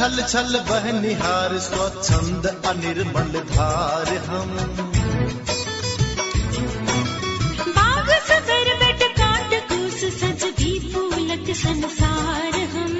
छल 0.00 0.20
छल 0.22 0.56
बहनिहार 0.68 1.56
स्वच्छंद 1.58 2.46
अनिर्मल 2.66 3.34
धार 3.48 4.12
हम। 4.26 4.52
बाग 7.74 8.08
सगर 8.28 8.70
बेट 8.82 9.02
काट 9.18 9.52
कूस 9.68 9.98
सज 10.14 10.44
भी 10.60 10.72
फूलत 10.92 11.50
संसार 11.56 12.56
हम। 12.74 12.94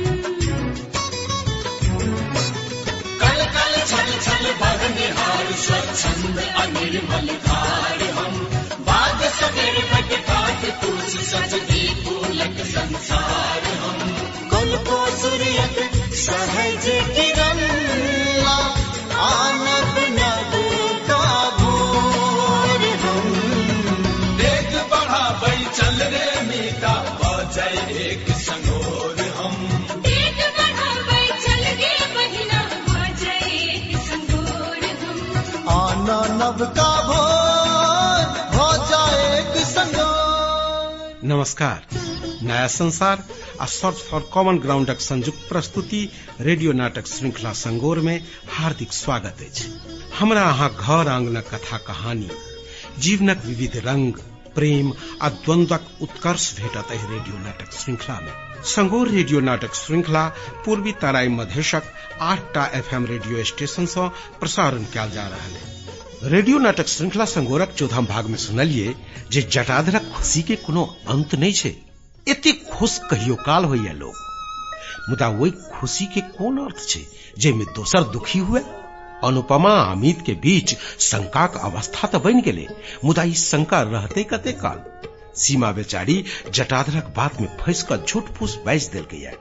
कल 3.23 3.41
कल 3.55 3.75
छल 3.93 4.13
छल 4.27 4.51
बहनिहार 4.61 5.53
स्वच्छंद 5.63 6.43
अनिर्मल 6.65 7.33
धार 7.47 8.05
हम। 8.19 8.37
बाग 8.91 9.25
सगर 9.39 9.81
बट 9.95 10.13
काट 10.29 10.69
कूस 10.85 11.17
सजदी 11.31 11.87
फूलक 12.05 12.61
संसार 12.75 13.73
हम। 13.79 14.05
कल 14.53 14.77
को 14.91 15.07
सूर्यक 15.17 15.89
सहज 16.31 16.87
किरण 17.15 17.61
आनब 19.21 19.97
नभ 20.17 20.53
का 21.09 21.23
भोर 21.57 22.85
हम। 23.03 23.27
देख 24.39 24.77
बढ़ा 24.93 25.25
बई 25.43 25.65
चल 25.79 25.99
रे 26.13 26.29
मीता 26.49 26.93
बजय 27.23 27.75
एक 28.05 28.31
संगोर 28.45 29.19
हम। 29.39 29.57
देख 30.07 30.39
बढ़ावे 30.59 31.21
चल 31.47 31.65
गे 31.83 31.93
बहिना 32.15 32.63
बजे 32.89 33.37
संगोर 34.09 34.87
हम। 35.03 35.69
आना 35.77 36.21
नभ 36.39 36.63
का 36.79 36.91
भोर 37.11 38.25
हो 38.57 38.71
जाए 38.87 39.21
एक 39.41 39.55
संगोर। 39.67 41.21
नमस्कार। 41.35 41.87
नया 42.43 42.67
संसार 42.79 43.25
आ 43.61 43.65
सर्च 43.67 43.97
फॉर 44.01 44.21
कॉमन 44.33 44.59
ग्राउंडक 44.59 45.01
संयुक्त 45.01 45.49
प्रस्तुति 45.49 45.99
रेडियो 46.41 46.73
नाटक 46.73 47.07
श्रृंखला 47.07 47.53
संगोर 47.55 47.99
में 48.01 48.21
हार्दिक 48.51 48.93
स्वागत 48.93 49.43
अछि। 49.43 49.69
हमरा 50.19 50.43
अहाँ 50.43 50.69
घर 50.71 51.09
आंगनक 51.09 51.49
कथा 51.49 51.79
कहानी, 51.87 52.29
जीवनक 52.99 53.43
विविध 53.47 53.77
रंग, 53.87 54.13
प्रेम 54.55 54.93
आ 55.23 55.29
द्वंद्वक 55.29 55.91
उत्कर्ष 56.03 56.53
भेटत 56.57 56.93
रेडियो 56.93 57.39
नाटक 57.39 57.73
श्रृंखला 57.73 58.19
में। 58.21 58.33
संगोर 58.67 59.09
रेडियो 59.09 59.41
नाटक 59.41 59.75
श्रृंखला 59.75 60.27
पूर्वी 60.65 60.93
तराई 61.03 61.29
मधेशक 61.31 61.93
आठटा 62.23 62.65
एफएम 62.79 63.07
रेडियो 63.07 63.45
स्टेशन 63.45 63.87
सँ 63.87 64.09
प्रसारण 64.41 64.85
कयल 64.95 65.11
जा 65.11 65.27
रहल 65.27 65.53
है 65.53 66.31
रेडियो 66.31 66.59
नाटक 66.61 66.89
श्रृंखला 66.89 67.25
संगोरक 67.27 67.75
चौदहम 67.75 68.07
भाग 68.07 68.27
में 68.27 68.39
सुनलिए 68.39 68.95
जटाधरक 69.31 70.11
खुशी 70.17 70.43
के 70.43 70.57
कोनो 70.57 70.85
अंत 71.09 71.35
नहीं 71.35 71.53
छै। 71.53 71.75
एते 72.31 72.53
खुश 72.53 72.99
कहियो 72.99 73.35
काल 73.35 73.65
होइया 73.65 73.93
लोग। 73.93 74.15
मुदा 75.11 75.29
वही 75.29 75.51
खुशी 75.51 76.07
के 76.07 76.21
कोन 76.21 76.59
अर्थ 76.59 76.89
छै 76.89 77.01
जेमे 77.39 77.65
दोसर 77.65 78.03
दुखी 78.03 78.39
हुए? 78.39 78.61
अनुपमा, 79.25 79.71
अमित 79.71 80.23
के 80.27 80.33
बीच 80.33 80.75
शंका 80.75 81.01
शंकाक 81.01 81.57
अवस्था 81.57 82.09
तो 82.09 82.19
बन 82.19 82.41
गेलै, 82.41 82.67
मुदा 83.05 83.23
ई 83.23 83.35
शंका 83.35 83.83
रहते 83.83 84.25
कते 84.25 84.53
काल? 84.53 84.79
सीमा 85.37 85.73
बेचारी 85.73 86.25
जटाधरक 86.55 87.13
बात 87.17 87.41
में 87.41 87.57
फंस 87.61 87.83
कऽ 87.83 87.97
झूठ 87.97 88.25
फूस 88.25 88.59
बाजि 88.67 88.89
देलकैया 88.93 89.33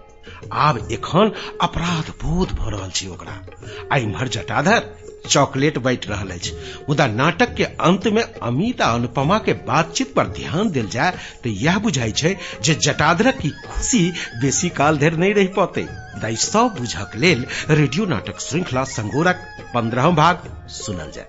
आब 0.53 0.87
एखन 0.91 1.31
अपराध 1.61 2.09
बोध 2.09 2.51
भऽ 2.51 2.71
रहल 2.71 2.91
छै 2.91 3.07
ओकरा। 3.07 3.45
आ 3.93 3.97
इम्हर 3.97 4.27
जटाधर 4.27 5.08
चॉकलेट 5.27 5.77
बांटि 5.77 6.09
रहल 6.09 6.29
अछि। 6.31 6.51
मुदा 6.89 7.07
नाटक 7.07 7.53
के 7.55 7.63
अंत 7.63 8.07
में 8.07 8.21
अमित 8.23 8.81
आ 8.81 8.91
अनुपमा 8.93 9.37
के 9.39 9.53
बातचीत 9.65 10.13
पर 10.15 10.27
ध्यान 10.37 10.69
देल 10.71 10.87
जाय 10.89 11.11
तऽ 11.43 11.49
इएह 11.51 11.77
बुझाई 11.79 12.11
छै 12.13 12.35
जे 12.63 12.75
जटाधरक 12.77 13.37
की 13.37 13.49
खुशी 13.65 14.01
बेसी 14.41 14.69
काल 14.71 14.97
धरि 14.97 15.17
नहीं 15.17 15.33
रहि 15.33 15.47
पौते। 15.55 15.81
मुदा 15.81 16.33
सब 16.43 16.75
बुझक 16.79 17.15
लेल 17.15 17.45
रेडियो 17.71 18.05
नाटक 18.05 18.39
श्रृंखला 18.39 18.83
संगोरक 18.91 19.45
पंद्रह 19.73 20.09
भाग 20.13 20.49
सुनल 20.75 21.11
जाय। 21.11 21.27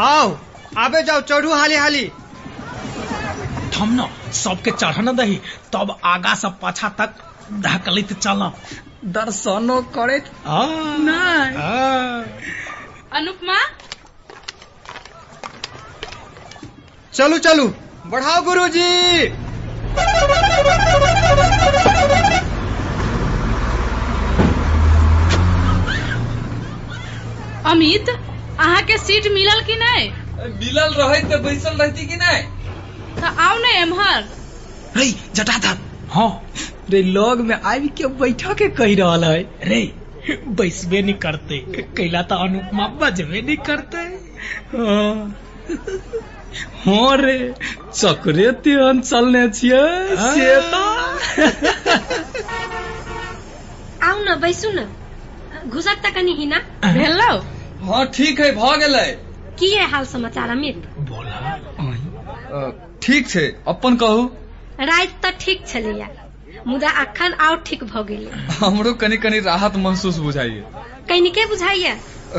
आओ 0.00 0.36
आबे 0.78 1.02
जाओ 1.02 1.20
चढ़ू 1.22 1.52
हाली 1.52 1.76
हाली 1.76 2.06
थम 3.74 3.92
न 3.92 4.08
सबके 4.34 4.70
चढ़न 4.70 5.14
दही 5.16 5.36
तब 5.72 5.96
आगा 6.04 6.34
से 6.34 6.48
पाछा 6.62 6.88
तक 6.98 7.14
ढकलैत 7.52 8.12
चल 8.12 8.50
दर्शनो 9.12 9.80
करे 9.96 10.18
अनुपमा 13.12 13.58
चलू 17.14 17.38
चलू। 17.38 17.66
बढ़ाओ 18.06 18.42
गुरुजी। 18.42 19.26
अमित 27.66 28.08
अहाँ 28.08 28.82
के 28.82 28.98
सीट 28.98 29.26
मिलल 29.32 29.60
कि 29.60 29.76
नहीं? 29.76 30.10
मिलल 30.58 30.94
रहे 30.94 31.20
तो 31.20 31.38
बैसल 31.38 31.76
रहती 31.76 32.06
कि 32.06 32.16
नहीं? 32.16 32.42
तो 33.16 33.26
आओ 33.42 33.58
न 33.58 33.64
एम्हर। 33.64 34.24
जटाधर। 35.34 35.78
हाँ। 36.10 36.30
रे 36.90 37.02
लॉग 37.02 37.40
में 37.40 37.54
आबि 37.56 37.88
के 37.98 38.06
बैठा 38.20 38.52
के 38.54 38.68
कही 38.78 38.94
रहल 38.94 39.24
है 39.24 39.40
रे 39.64 39.80
बैसबे 40.58 41.00
नहीं 41.02 41.14
करते। 41.22 41.58
कैला 41.96 42.22
तो 42.22 42.34
अनुपमा 42.44 42.86
बजबे 43.00 43.40
नहीं 43.42 43.56
करते। 43.68 43.98
हाँ। 44.76 45.34
हाँ 46.84 47.16
रे 47.16 47.36
चक्रे 47.94 48.50
तेहन 48.64 49.00
चलने 49.00 49.48
छियै 49.50 50.16
से 50.16 50.48
तऽ 50.72 51.44
आउ 54.02 54.18
न 54.24 54.34
बैसू 54.40 54.70
न। 54.70 54.86
घुसक 55.68 56.02
त 56.04 56.14
कनि 56.14 56.32
हिना। 56.38 56.58
भेलौ? 56.84 57.32
हाँ 57.86 58.04
ठीक 58.14 58.40
है 58.40 58.50
भ 58.56 58.74
गेलै। 58.80 59.06
की 59.58 59.70
है 59.74 59.88
हाल 59.90 60.04
समाचार 60.06 60.50
अमित? 60.50 60.82
बोला। 60.98 62.70
ठीक 63.02 63.28
छै 63.28 63.46
अपन 63.68 63.96
कहू। 63.96 64.24
राति 64.80 65.12
त 65.24 65.34
ठीक 65.40 65.66
छलैया। 65.68 66.08
मुदा 66.66 66.90
अखन 67.02 67.32
और 67.46 67.56
ठीक 67.66 67.84
भ 67.84 68.02
गेलै। 68.08 68.30
हमरो 68.60 68.92
कनी 69.02 69.16
कनी 69.24 69.38
राहत 69.46 69.76
महसूस 69.86 70.18
बुझाइए। 70.26 70.64
कनिके 71.08 71.46
बुझाइया 71.48 71.94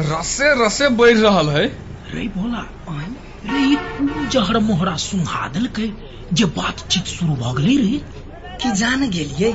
रसे 0.09 0.53
रसे 0.65 0.89
बढ़ि 0.99 1.13
रहल 1.21 1.49
है 1.49 1.65
रे 2.13 2.27
बोला 2.37 2.63
रे 2.89 3.63
जहर 4.33 4.59
मोहरा 4.69 4.95
सुंघा 5.03 5.47
देलकै 5.55 5.89
जे 6.39 6.45
बातचीत 6.59 7.05
शुरू 7.15 7.35
भ 7.41 7.55
गेलै 7.57 7.75
रे। 7.81 7.97
की 8.61 8.71
जान 8.79 9.09
गेलियै? 9.09 9.51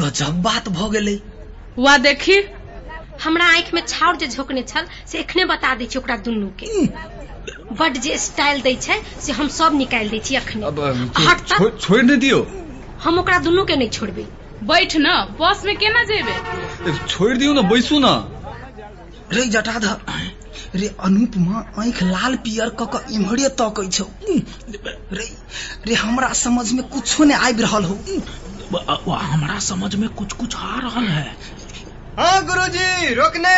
गजब 0.00 0.42
बात 0.42 0.68
भ 0.70 0.90
गेलै। 0.92 1.16
वा 1.76 1.96
देखी 2.06 2.36
हमरा 3.24 3.46
आँखि 3.56 3.70
में 3.74 3.82
छाउर 3.88 4.16
जे 4.16 4.26
झोंकने 4.26 4.62
छल 4.68 4.86
से 5.10 5.18
एखने 5.18 5.44
बता 5.50 5.74
दै 5.80 5.86
छी 5.92 5.98
ओकरा 5.98 6.16
दुनू 6.26 6.48
के 6.62 6.66
बड 7.80 7.96
जे 8.06 8.16
स्टाइल 8.18 8.60
दै 8.62 8.74
छै 8.86 8.96
से 9.26 9.32
हम 9.38 9.48
सब 9.58 9.76
निकाल 9.76 10.08
दै 10.14 10.18
छी 10.26 10.34
अखने 10.36 10.66
अब 10.66 11.78
छोड़ि 11.80 12.02
नहि 12.02 12.16
दियौ। 12.24 12.40
हम 13.04 13.18
ओकरा 13.18 13.38
दुनू 13.44 13.64
के 13.64 13.76
नहीं 13.76 13.90
छोड़बै। 13.90 14.26
बैठ 14.64 14.96
न 14.96 15.08
बस 15.40 15.62
में 15.64 15.76
केना 15.76 16.02
जेबे? 16.04 16.34
छोड़ि 17.08 17.36
दियौ 17.38 17.52
ने 17.52 17.62
बैसू 17.70 17.98
ने। 17.98 18.14
रे 19.32 19.44
जटाधर 19.48 19.96
रे 20.74 20.88
अनुपमा 21.00 21.58
आँखि 21.78 22.04
लाल 22.04 22.36
पियर 22.44 22.68
क 22.80 22.88
क 22.94 23.04
इम्हरे 23.12 23.48
तकै 23.60 23.88
छौ। 23.88 24.04
रे 25.12 25.26
रे 25.86 25.94
हमरा 25.94 26.32
समझ 26.38 26.66
में 26.72 26.84
कुछो 26.88 27.24
ने 27.24 27.34
आबि 27.46 27.62
रहल 27.62 27.84
हो। 27.84 27.96
हमरा 29.08 29.58
समझ 29.60 29.94
में 29.94 30.08
कुछ 30.10 30.32
कुछ 30.32 30.56
आ 30.56 30.78
रहल 30.80 31.06
है। 31.08 31.26
हाँ 32.18 32.44
गुरुजी 32.46 33.14
रोकने। 33.14 33.56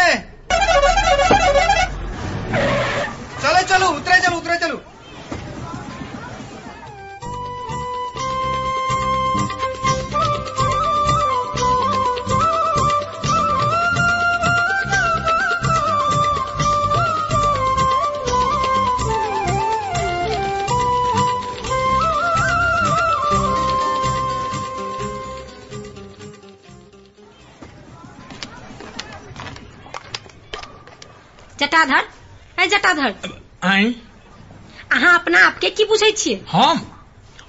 छियै? 36.24 36.40
हम 36.50 36.86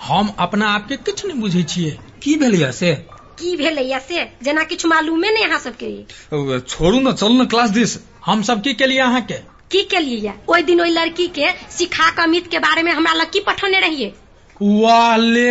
हम 0.04 0.34
अपना 0.40 0.68
आप 0.76 0.88
के 0.88 0.96
किछु 1.08 1.28
नहीं 1.28 1.40
बुझे 1.42 1.64
छे 1.64 1.90
की 2.24 2.36
भेलैया 2.40 2.72
से? 2.72 2.94
की 3.40 3.56
भेलैया 3.58 4.00
से? 4.00 4.24
जेना 4.44 4.64
किछु 4.64 4.88
मालूमे 4.88 5.32
नहि 5.32 5.44
अहाँ 5.44 5.60
सबके। 5.60 6.60
छोड़ू 6.60 7.00
ने 7.00 7.14
चल 7.14 7.32
ने 7.38 7.46
क्लास 7.54 7.70
दिस। 7.70 7.98
हम 8.26 8.42
सब 8.44 8.62
की 8.64 8.74
केलिए 8.74 9.00
अहाँ 9.00 9.22
के 9.32 9.38
की 9.72 9.82
केलियै 9.92 10.34
ओहि 10.50 10.64
दिन 10.64 10.82
ओहि 10.82 10.92
लड़की 10.92 11.28
के 11.38 11.48
सिखा 11.78 12.10
के 12.18 12.22
अमित 12.24 12.48
के 12.52 12.60
बारे 12.60 12.84
में 12.84 12.92
हमरा 12.92 13.14
लग 13.14 13.32
की 13.32 13.40
पठौने 13.48 13.80
रहिए 13.80 14.14
वाह 14.62 15.16
ले 15.18 15.50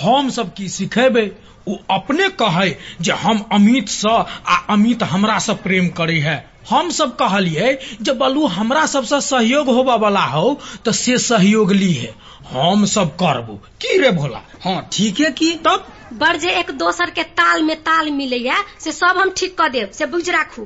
हम 0.00 0.28
सब 0.30 0.52
की 0.54 0.68
सिखेबे? 0.68 1.24
ओ 1.68 1.76
अपने 1.90 2.28
कहे 2.42 2.68
जे 3.00 3.12
हम 3.22 3.44
अमित 3.52 3.88
सँ 3.88 4.18
आ 4.48 4.56
अमित 4.70 5.02
हमरा 5.02 5.38
से 5.38 5.54
प्रेम 5.62 5.88
करे 5.98 6.18
है। 6.20 6.36
हम 6.70 6.90
सब 6.90 7.14
कहलिए 7.16 7.72
जे 8.02 8.12
बलू 8.12 8.46
हमरा 8.46 8.86
सबसे 8.86 9.20
सहयोग 9.20 9.68
होबा 9.68 9.94
वाला 9.94 10.24
हो 10.26 10.58
तो 10.84 10.92
से 10.92 11.18
सहयोग 11.18 11.72
ली 11.72 11.92
है। 11.92 12.14
हम 12.50 12.84
सब 12.86 13.14
करबो। 13.16 13.54
की 13.82 13.98
रे 13.98 14.10
भोला? 14.10 14.40
हाँ 14.64 14.88
ठीक 14.92 15.20
है 15.20 15.30
की? 15.30 15.50
तब? 15.66 15.86
बड़ 16.12 16.36
जे 16.36 16.50
एक 16.50 16.70
दोसर 16.70 17.10
के 17.10 17.22
ताल 17.38 17.62
में 17.62 17.76
ताल 17.76 18.10
मिलैया 18.10 18.56
से 18.80 18.92
सब 18.92 19.18
हम 19.18 19.32
ठीक 19.36 19.56
क 19.60 19.68
देब 19.68 19.90
से 19.90 20.06
बुझ 20.06 20.28
राखू। 20.30 20.62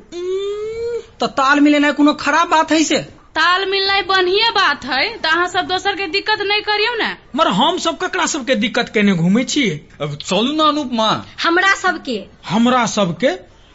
तो 1.20 1.26
ताल 1.26 1.61
मिलेनाइ 1.61 1.93
कोनो 1.93 2.14
खराब 2.14 2.49
बात 2.49 2.73
है 2.73 2.82
से? 2.85 3.06
ताल 3.35 3.65
मिलनाइ 3.71 4.03
बढ़िया 4.06 4.50
बात 4.55 4.85
है 4.85 5.03
तो 5.23 5.29
अहाँ 5.29 5.47
सब 5.49 5.67
दोसर 5.67 5.97
के 5.97 6.06
दिक्कत 6.15 6.41
नहीं 6.49 6.62
करियो 6.62 6.94
ना। 6.99 7.11
मगर 7.37 7.49
हम 7.59 7.77
सब 7.85 7.99
ककरा 7.99 8.27
सबके 8.32 8.55
दिक्कत 8.65 8.88
केने 8.94 9.12
घूमे 9.15 9.44
छे? 9.44 9.69
अब 10.00 10.15
चलू 10.25 10.53
ना 10.56 10.65
अनुपमा 10.69 11.09
हमरा 11.43 11.75
सबके। 11.82 12.19
हमरा 12.49 12.85
सबके? 12.97 13.31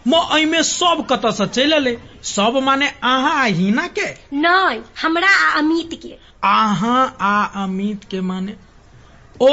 मैं 0.06 0.62
सब 0.64 1.06
कत 1.12 1.22
से 1.38 1.46
चल 1.48 1.72
अल 1.76 1.96
सब 2.36 2.60
माने 2.64 2.88
अहा 2.88 3.30
आ 3.42 3.44
हिना 3.60 3.88
के 4.00 4.06
नहीं 4.42 4.80
हमरा 5.02 5.30
आ 5.30 5.52
अमित 5.60 6.00
के 6.04 6.10
अहा 6.50 6.98
आ 7.30 7.64
अमित 7.64 8.04
के 8.12 8.22
माने 8.22 8.56
ओ 9.42 9.48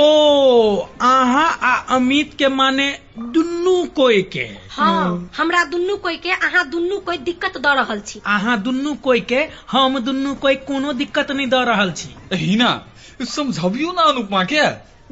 अहाँ 1.01 1.59
आ 1.63 1.75
अमित 1.97 2.35
के 2.39 2.49
माने 2.49 2.87
दुनू 3.19 3.85
कोई 3.97 4.23
के। 4.23 4.45
हाँ 4.71 5.31
हमरा 5.37 5.65
दुनू 5.65 5.97
कोई 5.97 6.17
के 6.17 6.31
अहाँ 6.31 6.69
दुनू 6.71 6.99
कोई 6.99 7.17
दिक्कत 7.19 7.57
द 7.59 7.67
रहल 7.67 8.01
छी। 8.01 8.21
अहाँ 8.27 8.63
दुनू 8.63 8.95
कोई 8.95 9.21
के 9.21 9.41
हम 9.71 9.99
दुनू 9.99 10.35
कोई 10.35 10.55
कोनो 10.69 10.93
दिक्कत 10.93 11.31
नहीं 11.31 11.47
द 11.47 11.55
रहल 11.69 11.93
छी। 11.93 12.15
हिना 12.35 12.71
समझबियो 13.29 13.93
ना 13.93 14.03
अनुपमा 14.03 14.45
के। 14.53 14.63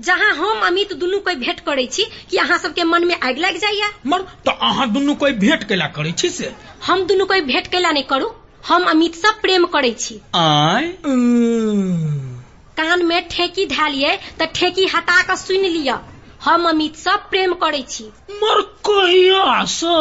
जहाँ 0.03 0.31
हम 0.35 0.61
अमित 0.67 0.93
दुनू 0.93 1.19
कोई 1.19 1.35
भेंट 1.35 1.61
करे 1.61 1.87
छी 1.87 2.05
कि 2.31 2.37
अहाँ 2.37 2.59
सबके 2.59 2.85
मन 2.85 3.05
में 3.05 3.15
आग 3.21 3.39
लग 3.39 3.57
जाइया? 3.59 3.91
मर 4.07 4.23
तो 4.47 4.51
अहाँ 4.51 4.91
दुनू 4.93 5.15
कोई 5.15 5.33
भेंट 5.33 5.65
केला 5.69 5.87
करे 5.97 6.13
छी 6.13 6.29
से? 6.29 6.55
हम 6.87 7.03
दुनू 7.07 7.25
कोई 7.25 7.41
भेंट 7.41 7.67
केला 7.67 7.91
नहीं 7.91 8.05
करू 8.05 8.33
हम 8.69 8.85
अमित 8.91 9.15
से 9.15 9.31
प्रेम 9.43 9.65
करे 9.65 9.93
छी। 9.99 10.21
आय। 10.35 10.95
कान 12.81 13.05
में 13.07 13.29
ठेकी 13.29 13.65
धालिए 13.67 14.17
तो 14.39 14.47
ठेकी 14.55 14.87
हटा 14.87 15.23
कर 15.23 15.37
सुन 15.37 15.65
लिया 15.65 16.01
हम 16.45 16.69
अमित 16.69 16.95
से 16.97 17.17
प्रेम 17.31 17.53
करे 17.63 17.83
छी। 17.89 18.05
मर 18.43 18.61
कहिया 18.89 19.65
से? 19.73 19.97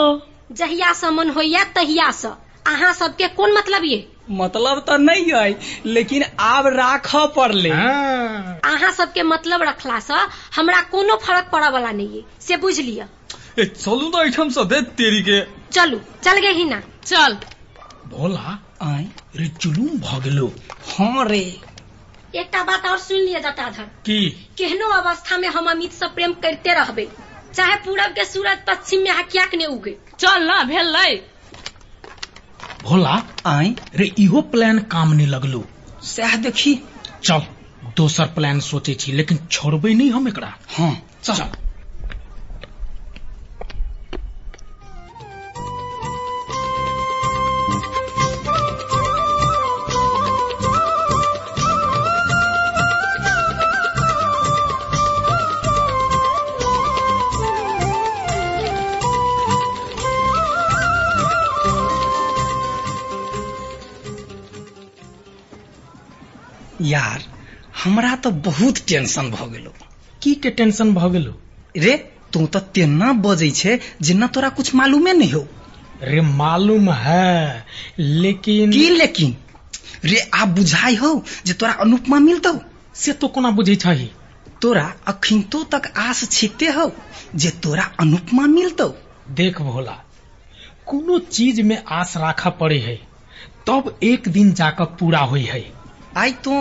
जहिया 0.55 0.93
से 0.93 1.09
मन 1.09 1.29
होइया 1.29 1.63
तहिया 1.75 2.11
से। 2.11 2.27
अहाँ 2.67 2.93
सबके 2.93 3.27
कोन 3.27 3.53
मतलब 3.53 3.85
ये? 3.85 3.97
मतलब 4.31 4.79
तो 4.87 4.97
नहीं 4.97 5.25
है 5.33 5.59
लेकिन 5.85 6.23
आब 6.39 6.67
राख 6.67 7.15
पड़ले। 7.35 7.69
हाँ। 7.69 8.59
अहाँ 8.65 8.91
सबके 8.91 9.23
मतलब 9.23 9.63
रखला 9.63 9.99
से 9.99 10.13
हमरा 10.55 10.81
कोनो 10.91 11.15
फ़र्क 11.25 11.49
पड़े 11.53 11.69
वाला 11.69 11.91
नहीं 11.91 12.17
है 12.17 12.25
से 12.41 12.57
बुझ 12.57 12.79
लिया 12.79 13.07
ए 13.59 13.65
चलू 13.65 14.09
ना 14.09 14.23
एठम 14.23 14.49
से 14.49 14.65
दे 14.65 14.81
तेरी 15.01 15.21
के 15.29 15.41
चलू 15.71 15.99
चल 16.23 16.39
गए 16.41 16.51
ही 16.51 16.65
ना 16.65 16.81
चल। 17.05 17.37
भोला 18.09 18.57
आय 18.81 19.05
रे 19.35 19.45
जुलूम 19.61 19.97
भ 19.99 20.23
गेलो। 20.23 20.51
हाँ 20.91 21.25
रे। 21.25 21.43
एकटा 22.35 22.63
बात 22.63 22.85
और 22.85 22.97
सुन 22.97 23.17
लिया 23.17 23.39
जटाधर 23.39 23.83
की? 23.83 24.29
केहनो 24.57 24.87
अवस्था 24.87 25.37
में 25.37 25.47
हम 25.47 25.71
अमित 25.71 25.91
से 25.91 26.07
प्रेम 26.07 26.33
करते 26.33 26.73
रहबे। 26.73 27.09
चाहे 27.53 27.75
पूरब 27.75 28.05
के 28.05 28.25
सूरज 28.25 28.57
पश्चिम 28.67 29.01
में 29.01 29.11
हकियाक 29.11 29.55
ने 29.55 29.65
उगे। 29.65 29.97
चल 30.19 30.43
ना 30.43 30.63
भेल 30.63 31.21
भोला 32.83 33.23
आई 33.45 33.75
रे 33.95 34.11
इहो 34.17 34.41
प्लान 34.41 34.79
काम 34.79 35.13
नहीं 35.13 35.27
लगलो। 35.27 35.65
सह 36.03 36.35
देखी। 36.35 36.79
चल 37.23 37.41
दोसर 37.97 38.25
प्लान 38.25 38.59
सोचे 38.59 38.93
छी 38.93 39.11
लेकिन 39.11 39.37
छोड़बे 39.51 39.93
नहीं 39.93 40.11
हम 40.11 40.27
एकरा। 40.27 40.57
हाँ। 40.77 41.07
चल। 41.23 41.68
यार 66.81 67.23
हमरा 67.83 68.15
तो 68.15 68.31
बहुत 68.31 68.77
टेंशन 68.87 69.29
भ 69.31 69.51
गेलो। 69.51 69.73
की 70.21 70.33
के 70.35 70.49
टेंशन 70.49 70.93
भ 70.93 71.11
गेलो? 71.11 71.39
रे 71.77 71.95
तू 72.33 72.45
तो 72.47 72.59
तेना 72.59 73.11
बजै 73.13 73.49
छे 73.51 73.79
जेना 74.01 74.27
तोरा 74.27 74.49
कुछ 74.49 74.73
मालूमे 74.75 75.13
नहीं 75.13 75.31
हो। 75.31 75.47
रे 76.03 76.21
मालूम 76.21 76.89
है 76.91 77.65
लेकिन 77.99 78.71
की 78.71 78.89
लेकिन? 78.89 79.35
रे 80.05 80.19
आप 80.33 80.47
बुझाई 80.47 80.95
हो 80.95 81.23
जे 81.45 81.53
तोरा 81.53 81.71
अनुपमा 81.73 82.19
मिलतौ? 82.19 82.53
से 82.95 83.13
तो 83.13 83.27
कोना 83.27 83.51
बुझे 83.51 83.75
छही? 83.75 84.09
तोरा 84.61 84.93
अखिनतो 85.07 85.63
तक 85.63 85.91
आस 85.97 86.23
छिते 86.31 86.67
हो 86.67 86.91
जे 87.35 87.49
तोरा 87.63 87.83
अनुपमा 87.99 88.45
मिलतौ? 88.47 88.87
देख 89.29 89.61
भोला 89.61 90.03
कोनो 90.85 91.19
चीज़ 91.19 91.61
में 91.61 91.83
आस 91.91 92.13
राखा 92.17 92.49
पड़े 92.49 92.79
है 92.79 92.95
तब 93.67 93.99
एक 94.03 94.29
दिन 94.29 94.53
जाकर 94.53 94.85
पूरा 94.99 95.19
होई 95.19 95.43
है। 95.43 95.78
आई 96.17 96.31
तो 96.45 96.51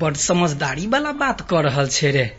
बड़ 0.00 0.14
समझदारी 0.14 0.86
वाला 0.86 1.12
बात 1.12 1.40
कर 1.40 1.64
रहल 1.64 1.88
छे 1.88 2.10
रे। 2.10 2.30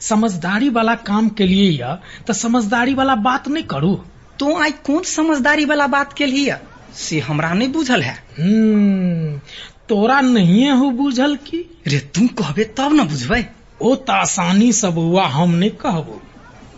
समझदारी 0.00 0.68
वाला 0.68 0.94
काम 0.94 1.28
के 1.28 1.46
लिए 1.46 1.70
या 1.70 1.94
तो 2.26 2.32
समझदारी 2.32 2.94
वाला 2.94 3.14
बात 3.14 3.48
नहीं 3.48 3.64
करू। 3.64 3.94
तो 4.38 4.56
आई 4.62 4.70
कौन 4.86 5.02
समझदारी 5.02 5.64
वाला 5.64 5.86
बात 5.86 6.12
के 6.12 6.26
लिए 6.26 6.56
से 6.96 7.18
हमरा 7.20 7.52
नहीं 7.54 7.72
बुझल 7.72 8.02
है। 8.02 8.14
हम्म 8.38 9.38
तोरा 9.88 10.20
नहीं 10.20 10.70
हो 10.70 10.90
बुझल 10.90 11.36
की? 11.36 11.58
रे 11.86 11.98
तू 11.98 12.26
कहबे 12.38 12.64
तब 12.78 12.92
न 12.92 13.06
बुझबै। 13.08 13.44
ओ 13.82 13.94
त 13.96 14.10
आसानी 14.10 14.72
सब 14.72 14.98
हुआ 14.98 15.26
हम 15.26 15.50
नहीं 15.50 15.70
कहबो। 15.70 16.20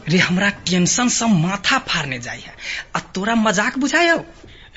रे 0.08 0.18
हमरा 0.18 0.48
टेंशन 0.66 1.08
से 1.08 1.26
माथा 1.26 1.78
फाड़ने 1.78 2.18
जाय 2.18 2.36
है। 2.36 2.54
आ 2.96 3.00
तोरा 3.14 3.34
मज़ाक 3.34 3.78
बुझायो? 3.78 4.16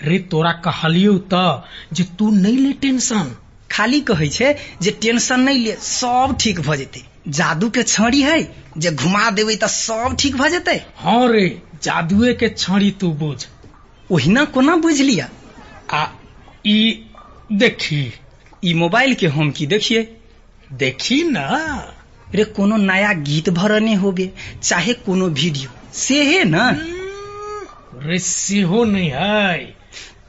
रे 0.03 0.19
तोरा 0.31 0.51
कहलियो 0.65 1.17
त 1.33 1.63
जे 1.93 2.03
तू 2.19 2.29
नहीं 2.31 2.57
ले 2.57 2.73
टेंशन। 2.73 3.35
खाली 3.71 3.99
कहै 4.09 4.27
छै 4.29 4.53
जे 4.81 4.91
टेंशन 5.01 5.39
नहीं 5.39 5.59
ले 5.65 5.75
सब 5.81 6.35
ठीक 6.41 6.59
भ 6.61 6.75
जेतै। 6.75 7.03
जादू 7.37 7.69
के 7.69 7.83
छड़ी 7.83 8.21
है 8.21 8.37
जे 8.77 8.91
घुमा 8.91 9.29
देबै 9.31 9.55
त 9.55 9.67
सब 9.69 10.15
ठीक 10.19 10.35
भ 10.35 10.47
जेतै। 10.49 10.77
हाँ 10.97 11.27
रे 11.29 11.45
जादुए 11.83 12.33
के 12.33 12.49
छड़ी 12.51 12.91
तू 13.01 13.11
बुझ। 13.21 13.37
ओहिना 14.09 14.45
कोना 14.55 14.75
बुझ 14.83 14.95
लिया 15.01 15.29
आ 15.91 16.05
ई 16.67 16.79
देखी। 17.53 18.01
ई 18.65 18.73
मोबाइल 18.75 19.13
के 19.15 19.27
हम 19.35 19.51
की 19.51 19.65
देखिए 19.67 20.01
देखी 20.75 21.23
ना। 21.31 21.47
रे 22.35 22.43
कोनो 22.55 22.77
नया 22.77 23.11
गीत 23.27 23.49
भरने 23.57 23.93
होबे 23.95 24.31
चाहे 24.63 24.93
कोनो 25.05 25.27
वीडियो। 25.41 25.69
से 25.95 26.23
है 26.25 26.43
ना 26.45 26.69
रे 28.05 28.17
सेहो 28.19 28.83
नहीं 28.85 29.09
है। 29.11 29.57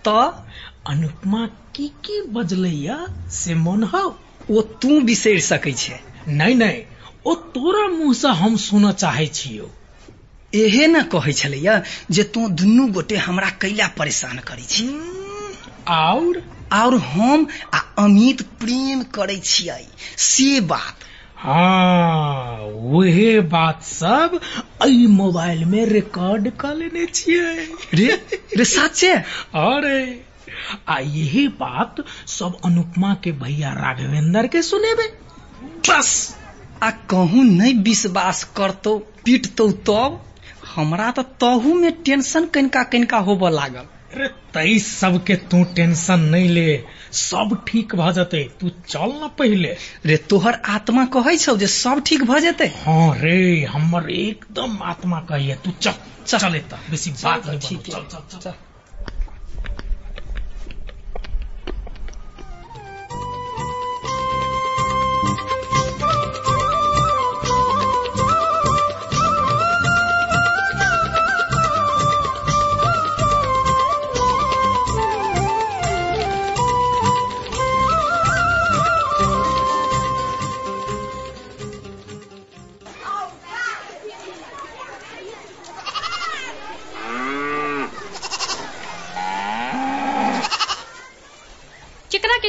तो 0.05 0.13
अनुपमा 0.89 1.47
की 1.79 1.89
की 1.89 2.21
बजलैया 2.23 3.07
से 3.31 3.55
मन 3.55 3.83
हो 3.83 4.19
ओ 4.51 4.63
तू 4.83 5.01
बिसरि 5.01 5.41
सकै 5.41 5.73
छै। 5.73 6.01
नहीं 6.29 6.55
नहीं 6.55 6.83
ओ 7.27 7.35
तोरा 7.35 7.89
मुँह 7.89 8.13
से 8.13 8.29
हम 8.29 8.57
सुन 8.57 8.93
चाहे 8.93 9.27
छियो। 9.27 9.71
एहे 10.55 10.87
न 10.87 11.03
कहै 11.03 11.33
छलैया 11.33 11.83
जे 12.11 12.23
तू 12.23 12.49
दुनू 12.49 12.87
गोटे 12.89 13.17
हमरा 13.17 13.51
कैला 13.51 13.87
परेशान 13.89 14.39
करै 14.39 14.63
छी। 14.63 14.89
और 15.89 16.43
और 16.73 16.95
हम 16.95 17.47
आ 17.75 17.79
अमित 17.99 18.43
प्रेम 18.43 19.03
करै 19.03 19.41
छियै 19.45 19.87
से 20.19 20.61
बात। 20.61 21.07
हाँ 21.37 22.59
वहे 22.67 23.41
बात 23.41 23.83
सब 23.83 24.41
अई 24.83 25.07
मोबाइल 25.07 25.65
में 25.65 25.85
रिकॉर्ड 25.87 26.51
कर 26.51 26.75
लेने 26.75 27.07
छियै। 27.07 27.69
रे 27.95 28.09
रे 28.57 28.65
सच्चे 28.65 29.13
अरे। 29.63 30.28
आ 30.89 30.99
यही 30.99 31.47
बात 31.61 32.05
सब 32.29 32.57
अनुपमा 32.65 33.15
के 33.25 33.33
भैया 33.43 33.73
राघवेंद्र 33.75 34.47
के 34.47 34.63
सुनेबे। 34.63 35.09
बस। 35.91 36.15
आ 36.83 36.91
कहूँ 37.11 37.45
नहीं 37.45 37.75
विश्वास 37.85 38.43
करतौ 38.57 38.97
पीटतौ 39.25 39.71
तब 39.89 40.25
हमरा 40.75 41.11
तो 41.11 41.23
तहू 41.43 41.75
में 41.75 41.93
टेंशन 42.03 42.45
कनिका 42.55 42.83
कनिका 42.93 43.19
होब 43.29 43.45
लागल। 43.55 43.87
अरे 44.15 44.27
तई 44.55 44.79
सब 44.79 45.17
के 45.25 45.35
तू 45.51 45.63
टेंशन 45.77 46.21
नहीं 46.21 46.49
ले 46.49 46.85
सब 47.13 47.57
ठीक 47.69 47.95
भ 47.97 48.11
जते 48.13 48.43
तू 48.61 48.69
चल 48.89 49.13
न 49.25 49.29
पहले। 49.39 49.75
रे 50.07 50.17
तोहर 50.31 50.61
आत्मा 50.77 51.05
कहै 51.17 51.37
छौ 51.37 51.57
जे 51.57 51.67
सब 51.67 52.03
ठीक 52.07 52.23
भ 52.31 52.39
जेतै? 52.41 52.67
हाँ 52.87 53.15
रे 53.19 53.65
हमर 53.65 54.11
एकदम 54.11 54.79
आत्मा 54.93 55.21
कहिए 55.31 55.55
तू 55.65 55.71
चल 55.81 55.95
चल 56.27 56.57
एता 56.57 56.81
बेसी 56.91 57.11
बात 57.11 57.47
नहीं 57.47 57.59
ठीक 57.59 57.83
ठीक 57.85 57.95
है। 57.95 58.03
चल 58.03 58.23
चल। 58.33 58.41
चल। 58.41 58.55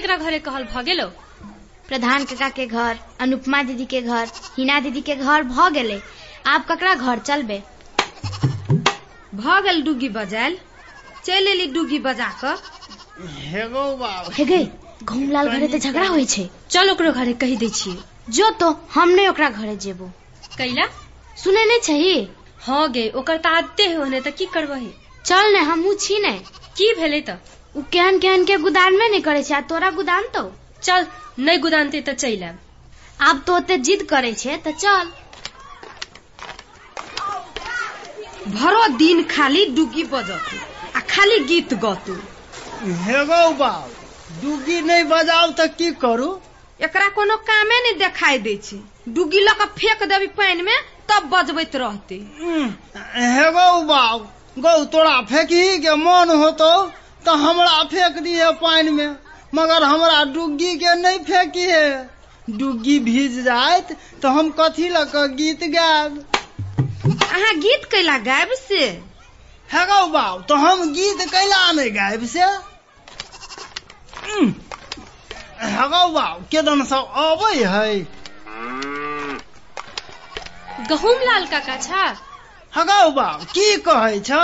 केकरा 0.10 0.26
घरे 0.26 0.38
कहल 0.40 0.64
भ 0.74 0.82
गेलो? 0.86 1.06
प्रधान 1.88 2.24
काका 2.26 2.48
के 2.58 2.66
घर 2.66 2.98
अनुपमा 3.22 3.62
दीदी 3.64 3.86
के 3.86 4.02
घर 4.02 4.30
हिना 4.58 4.80
दीदी 4.82 5.02
के 5.10 5.16
घर 5.16 5.44
भ 5.44 5.68
गेले। 5.74 6.00
आब 6.48 6.64
ककरा 6.70 6.94
घर 6.96 7.20
चलबे? 7.30 7.58
भ 9.34 9.60
गेल 9.66 9.82
डुगी 9.86 10.10
बजायल। 10.10 10.58
चलि 11.26 11.52
एली 11.52 11.68
डुगी 11.74 12.00
बजा 12.08 12.30
क 12.44 12.58
हेगो 13.52 13.84
बाबू। 13.98 14.32
हे 14.34 14.46
गई 14.46 14.66
घुमलाल 15.04 15.48
घरे 15.50 15.68
तो 15.68 15.78
झगड़ा 15.78 16.08
होइ 16.08 16.26
छै। 16.26 16.50
चल 16.70 16.90
ओकरो 16.92 17.12
घरे 17.12 17.34
कहि 17.46 17.56
दै 17.58 17.70
छियै। 17.70 17.98
जो 18.32 18.50
तो 18.60 18.72
हम 18.94 19.10
नहीं 19.10 19.28
ओकरा 19.28 19.50
घरे 19.50 19.76
जेबो। 19.86 20.10
कैला? 20.58 20.86
सुने 21.44 21.66
नहीं 21.66 21.80
छही? 21.84 22.18
हाँ 22.66 22.92
गे 22.92 23.10
ओकर 23.16 23.38
तऽ 23.46 23.62
आदते 23.62 23.92
हो 23.94 24.06
ने 24.06 24.22
तऽ 24.22 24.32
की 24.42 24.46
करबही? 24.58 24.92
चल 25.26 25.54
ने 25.54 25.60
हमहू 25.72 25.94
छी 26.02 26.20
ने। 26.20 26.34
की 26.78 26.94
भेलै 26.96 27.22
तऽ? 27.22 27.59
उ 27.76 27.82
केहन 27.92 28.18
केहन 28.20 28.44
के 28.46 28.56
गुदान 28.60 28.98
में 28.98 29.08
नहीं 29.08 29.22
करे 29.28 29.44
छै 29.44 29.54
आ 29.56 29.62
तोरा 29.70 29.90
गुदान 29.94 30.28
तो। 30.34 30.44
चल 30.84 31.08
नहि 31.40 31.58
गुदानते 31.60 32.02
तऽ 32.04 32.18
चलि 32.18 32.52
आब 33.20 33.44
तो 33.48 33.56
ओते 33.58 33.78
जिद 33.90 34.06
करे 34.10 34.34
छै 34.44 34.58
तऽ 34.66 34.78
चल। 34.84 35.12
भरो 38.48 38.88
दिन 38.96 39.22
खाली 39.32 39.66
डुगी 39.76 40.04
बजतू 40.10 40.62
आ 40.96 41.00
खाली 41.10 41.40
गीत 41.46 41.74
गतू। 41.82 42.18
हेगो 43.02 43.42
बाबू 43.56 44.40
डुगी 44.42 44.80
नहीं 44.84 45.04
बजाऊ 45.08 45.52
तऽ 45.56 45.68
की 45.76 45.92
करू? 46.02 46.30
एकरा 46.80 47.08
कोनो 47.16 47.36
कामे 47.48 47.78
नहीं 47.84 47.98
देखाई 48.00 48.40
दै 48.44 48.56
छै। 48.64 48.80
डुगी 49.14 49.40
लऽ 49.42 49.56
कऽ 49.60 49.70
फेंक 49.78 50.04
देबी 50.10 50.28
पानि 50.36 50.62
में 50.64 50.78
तब 51.10 51.30
बजबैत 51.32 51.76
रहते। 51.78 52.20
हेगो 53.34 53.68
बाबू 53.86 54.62
गौ 54.62 54.74
तोरा 54.94 55.16
फेंकी 55.26 55.62
के 55.80 55.96
मन 55.98 56.36
होतो? 56.38 56.72
तो 57.26 57.34
हमरा 57.44 57.84
फेंक 57.92 58.18
दिए 58.24 58.52
पानी 58.62 58.92
में 58.92 59.16
मगर 59.56 59.84
हमरा 59.84 60.24
डुग्गी 60.34 60.76
के 60.84 60.94
नहीं 61.02 61.20
फेंकी 61.26 61.66
है 61.70 61.90
डुग्गी 62.48 62.98
भीज 63.08 63.40
जायत 63.46 63.96
तो 64.22 64.30
हम 64.38 64.50
कथी 64.60 64.90
कऽ 65.14 65.28
गीत 65.40 65.64
गायब? 65.74 66.26
अहाँ 67.06 67.54
गीत 67.66 67.86
कैला 67.92 68.18
गायब 68.28 68.54
से? 68.58 68.86
हेगो 69.70 70.06
बाबू 70.14 70.42
तो 70.50 70.56
हम 70.56 70.92
गीत 70.94 71.22
कैला 71.32 71.72
नहीं 71.72 71.94
गायब 71.96 72.26
से? 72.34 72.46
उम, 74.38 74.54
हेगो 75.62 76.08
बाबू 76.14 76.46
केदन 76.52 76.84
सब 76.92 77.14
अबै 77.26 77.64
है 77.74 77.94
गहुम 80.90 81.20
लाल 81.30 81.46
काका 81.48 81.76
छा। 81.78 82.04
हेगो 82.76 83.10
बाबू 83.20 83.46
की 83.54 83.76
कहै 83.88 84.20
छ 84.20 84.42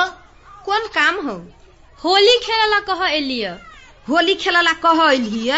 कोन 0.66 0.88
काम 0.98 1.28
हो? 1.28 1.38
होली 2.04 2.38
खेले 2.44 2.66
ला 2.70 2.80
कह 2.90 3.06
एलिय। 3.08 3.46
होली 4.10 4.34
खेला 4.36 4.74
कह 4.86 5.02
अलिय 5.04 5.52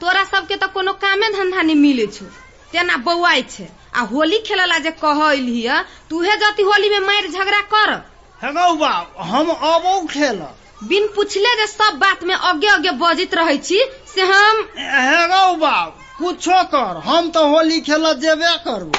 तोरा 0.00 0.22
सबके 0.24 0.56
तो 0.56 0.66
कोनो 0.74 0.92
कामे 1.02 1.28
धंधा 1.32 1.62
नहीं 1.62 1.76
मिले 1.76 2.06
छो। 2.06 2.24
तेना 2.72 2.96
बौआई 3.06 3.42
छै। 3.50 3.68
आ 3.94 4.00
होली 4.12 4.38
खेला 4.46 4.64
ला 4.66 4.78
जे 4.78 4.90
कह 5.02 5.20
अलिय 5.24 5.68
तूहे 6.10 6.36
जति 6.36 6.62
होली 6.62 6.88
में 6.90 7.00
मारि 7.06 7.28
झगड़ा 7.28 7.60
कर। 7.74 7.90
हेगो 8.40 8.72
बाबू 8.74 9.22
हम 9.32 9.50
अबौ 9.50 9.94
खेल। 10.10 10.40
बिन 10.90 11.06
पूछले 11.16 11.54
जे 11.56 11.66
सब 11.66 11.98
बात 11.98 12.24
में 12.24 12.34
अगे 12.34 12.68
अगे 12.68 12.90
बजित 13.02 13.34
रहे 13.34 13.56
छी 13.58 13.80
से 14.14 14.22
हम 14.32 14.64
हेगो 14.78 15.44
बाबू 15.56 16.00
कुछो 16.18 16.62
कर। 16.74 16.96
हम 17.06 17.30
तो 17.30 17.46
होली 17.48 17.80
खेल 17.80 18.12
जेबे 18.24 18.56
करबो। 18.66 18.98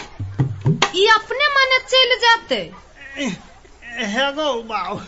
ई 0.95 1.05
अपने 1.15 1.47
मने 1.55 1.79
चल 1.89 2.15
जाते। 2.23 2.61
हेगो 4.13 4.53
बाबू 4.63 4.99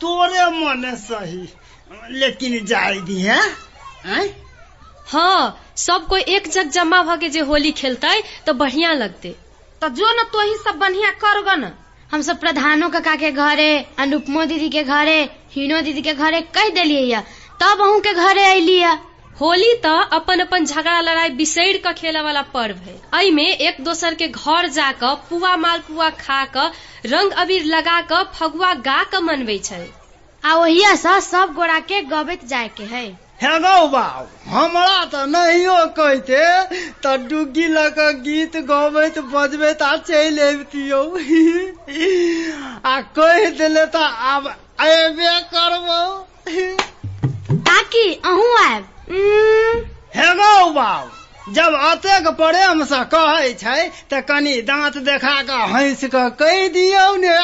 तोरे 0.00 0.46
मन 0.50 0.94
सही 0.96 1.48
लेकिन 2.18 2.64
जाय 2.66 3.00
दी 3.00 3.20
है? 3.20 3.40
हाँ 5.08 5.42
सब 5.76 6.06
कोई 6.08 6.20
एक 6.34 6.48
जग 6.48 6.68
जमा 6.70 7.02
भगे 7.02 7.28
जे 7.28 7.40
होली 7.40 7.72
खेलते 7.72 8.20
तो 8.46 8.52
बढ़िया 8.54 8.92
लगते। 8.92 9.34
तो 9.82 9.88
जो 9.90 10.10
न 10.12 10.24
तो 10.32 10.40
ही 10.40 10.54
सब 10.56 10.78
बढ़िया 10.78 11.10
करोगा 11.20 11.54
न। 11.56 11.72
हम 12.12 12.22
सब 12.22 12.40
प्रधानो 12.40 12.88
कका 12.88 13.14
के 13.16 13.30
घरे 13.32 13.70
अनुपमो 13.98 14.44
दीदी 14.44 14.68
के 14.68 14.82
घरे 14.84 15.18
हिनो 15.52 15.80
दीदी 15.80 16.02
के 16.02 16.14
घरे 16.14 16.40
कह 16.54 16.68
दिलिये 16.74 17.02
या 17.02 17.20
तब 17.60 17.80
अहू 17.82 18.00
के 18.00 18.12
घरे 18.14 18.44
अलिया 18.46 18.92
होली 19.38 19.72
त 19.84 19.86
अपन 20.12 20.40
अपन 20.40 20.64
झगड़ा 20.64 21.00
लड़ाई 21.00 21.30
बिसैर 21.36 21.76
क 21.86 21.92
खेले 21.98 22.20
वाला 22.22 22.42
पर्व 22.54 22.76
है। 22.86 22.94
एहि 23.20 23.30
में 23.36 23.46
एक 23.46 23.76
दोसर 23.84 24.14
के 24.22 24.28
घर 24.28 24.66
जा 24.78 24.90
क 25.02 25.12
पुआ 25.28 25.54
मालपुआ 25.64 26.08
खा 26.24 26.44
क 26.56 26.70
रंग 27.12 27.32
अबीर 27.44 27.64
लगा 27.74 28.00
क 28.12 28.22
फगुआ 28.38 28.72
गा 28.88 28.98
क 29.14 29.22
मनबै 29.28 29.56
छै। 29.68 29.80
आ 30.44 30.54
ओहिया 30.64 30.94
सा 31.04 31.18
सब 31.28 31.54
गोरा 31.56 31.78
के 31.92 32.00
गबैत 32.12 32.44
जाए 32.52 32.68
के 32.76 32.84
है 32.92 33.04
हेगो 33.42 33.74
बाबू 33.94 34.50
हमरा 34.56 35.04
तो 35.14 35.24
नहियो 35.32 35.76
कहते 35.98 36.40
तो 37.04 37.16
डुग्गी 37.28 37.66
कऽ 37.98 38.12
गीत 38.28 38.56
गबैत 38.70 39.18
बजबैत 39.34 39.82
आ 39.82 39.96
चलि 40.10 40.40
अबितियौ। 40.48 41.02
आ 42.84 43.00
कहि 43.18 43.50
देले 43.60 43.86
तऽ 43.96 44.08
आब 44.34 44.54
अयबे 44.88 45.34
करबो। 45.56 46.00
ताकि 47.68 48.04
अहू 48.32 48.54
आयब। 48.62 48.88
हेगो 49.10 50.70
बाबू 50.72 51.52
जब 51.52 51.74
अतेक 51.82 52.26
प्रेम 52.40 52.82
से 52.84 52.98
कहै 53.04 53.52
छै 53.54 53.78
तऽ 54.10 54.20
कनि 54.20 54.52
दांत 54.62 54.98
देखा 55.06 55.32
कऽ 55.42 55.64
हंसि 55.72 56.08
कऽ 56.08 56.28
कहि 56.38 56.68
दियौ 56.68 57.06
ने। 57.16 57.34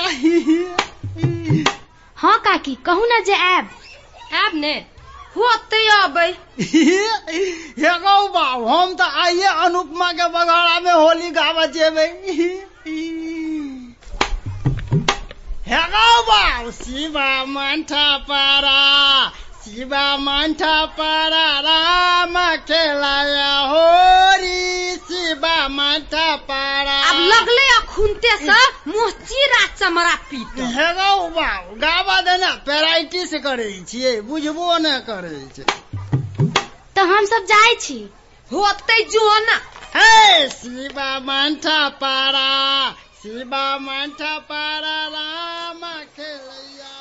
हाँ 2.16 2.36
काकी 2.38 2.74
कहू 2.86 3.06
ना 3.06 3.18
जे 3.20 3.34
आयब। 3.34 3.68
आब 4.34 4.52
ने? 4.54 4.74
होते 5.36 5.80
अबै। 5.94 6.28
हेगो 7.80 8.16
बाबू 8.28 8.66
हम 8.66 8.94
तऽ 8.94 9.18
आइए 9.24 9.50
अनुपमा 9.64 10.12
के 10.12 10.28
बघाड़ा 10.28 10.78
में 10.80 10.92
होली 10.92 11.30
गाबऽ 11.30 11.66
जेबै। 11.66 12.06
हेगो 15.68 16.06
बाबू 16.22 16.70
शिवा 16.70 17.28
मंठा 17.44 18.06
पारा। 18.30 18.78
शिवा 19.66 20.06
मंठा 20.16 20.74
पारा 20.98 21.46
राम 21.66 22.34
खेलाया 22.68 23.54
होरी 23.70 24.96
शिवा 25.06 25.56
मंठा 25.68 26.26
पारा 26.50 26.98
अब 27.10 27.16
लगले 27.32 27.64
अखुनते 27.76 28.36
से 28.44 28.58
मुँह 28.90 29.10
चीरा 29.30 29.64
चमड़ा 29.78 30.14
पीट 30.30 30.60
हेगो 30.76 31.10
बाबू 31.38 31.74
गाबऽ 31.82 32.20
देना 32.28 32.50
पेराइटिस 32.68 33.34
करै 33.46 33.70
छियै 33.90 34.14
बुझबो 34.30 34.68
नहि 34.86 35.00
करै 35.08 35.40
छै 35.56 35.66
तो 36.96 37.04
हम 37.12 37.26
सब 37.32 37.50
जाए 37.52 37.74
छी 37.86 37.98
होते 38.50 39.02
जो 39.16 39.26
न 39.48 39.58
हे 39.96 40.48
शिवा 40.58 41.10
मंठा 41.30 41.78
पारा 42.04 42.48
शिवा 43.22 43.66
मंठा 43.88 44.32
पारा 44.52 44.96
राम 45.16 45.82
खेलैया 46.16 46.95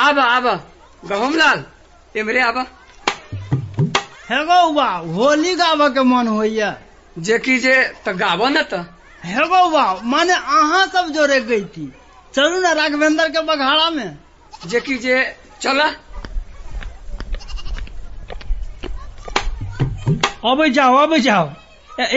आब 0.00 0.18
आब। 0.18 0.46
गहुमलाल 1.02 1.64
इमरे 2.16 2.40
आब। 2.40 2.58
हे 4.30 4.38
बाबू 4.44 5.12
होली 5.12 5.54
गाबऽ 5.54 5.88
के 5.94 6.02
मन 6.04 6.28
होइया। 6.28 6.70
जे 7.16 7.38
की 7.38 7.58
जे 7.58 7.74
तऽ 8.04 8.12
गाबऽ 8.16 8.48
न 8.48 8.62
तऽ 8.70 8.82
हेगो 9.24 9.62
बाबू 9.70 10.08
माने 10.10 10.34
अहाँ 10.34 10.86
सब 10.86 11.08
जोरे 11.14 11.40
गईती 11.48 11.86
चलू 12.34 12.60
ना 12.60 12.72
राघवेंद्र 12.72 13.28
के 13.28 13.40
बघाड़ा 13.42 13.88
में। 13.90 14.18
जे 14.66 14.80
की 14.80 14.96
जे 14.98 15.16
चल। 15.62 15.80
अबै 20.50 20.68
जाओ 20.70 20.96
अबै 20.96 21.20
जाओ। 21.20 21.48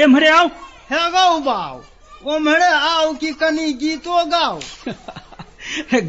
एम्हरे 0.04 0.30
आओ 0.30 0.48
हेगो 0.92 1.26
बाबू 1.48 2.32
ओम्हरे 2.34 2.70
आओ 2.92 3.14
कि 3.14 3.32
कनी 3.42 3.72
गीतो 3.82 4.24
गाओ 4.26 4.60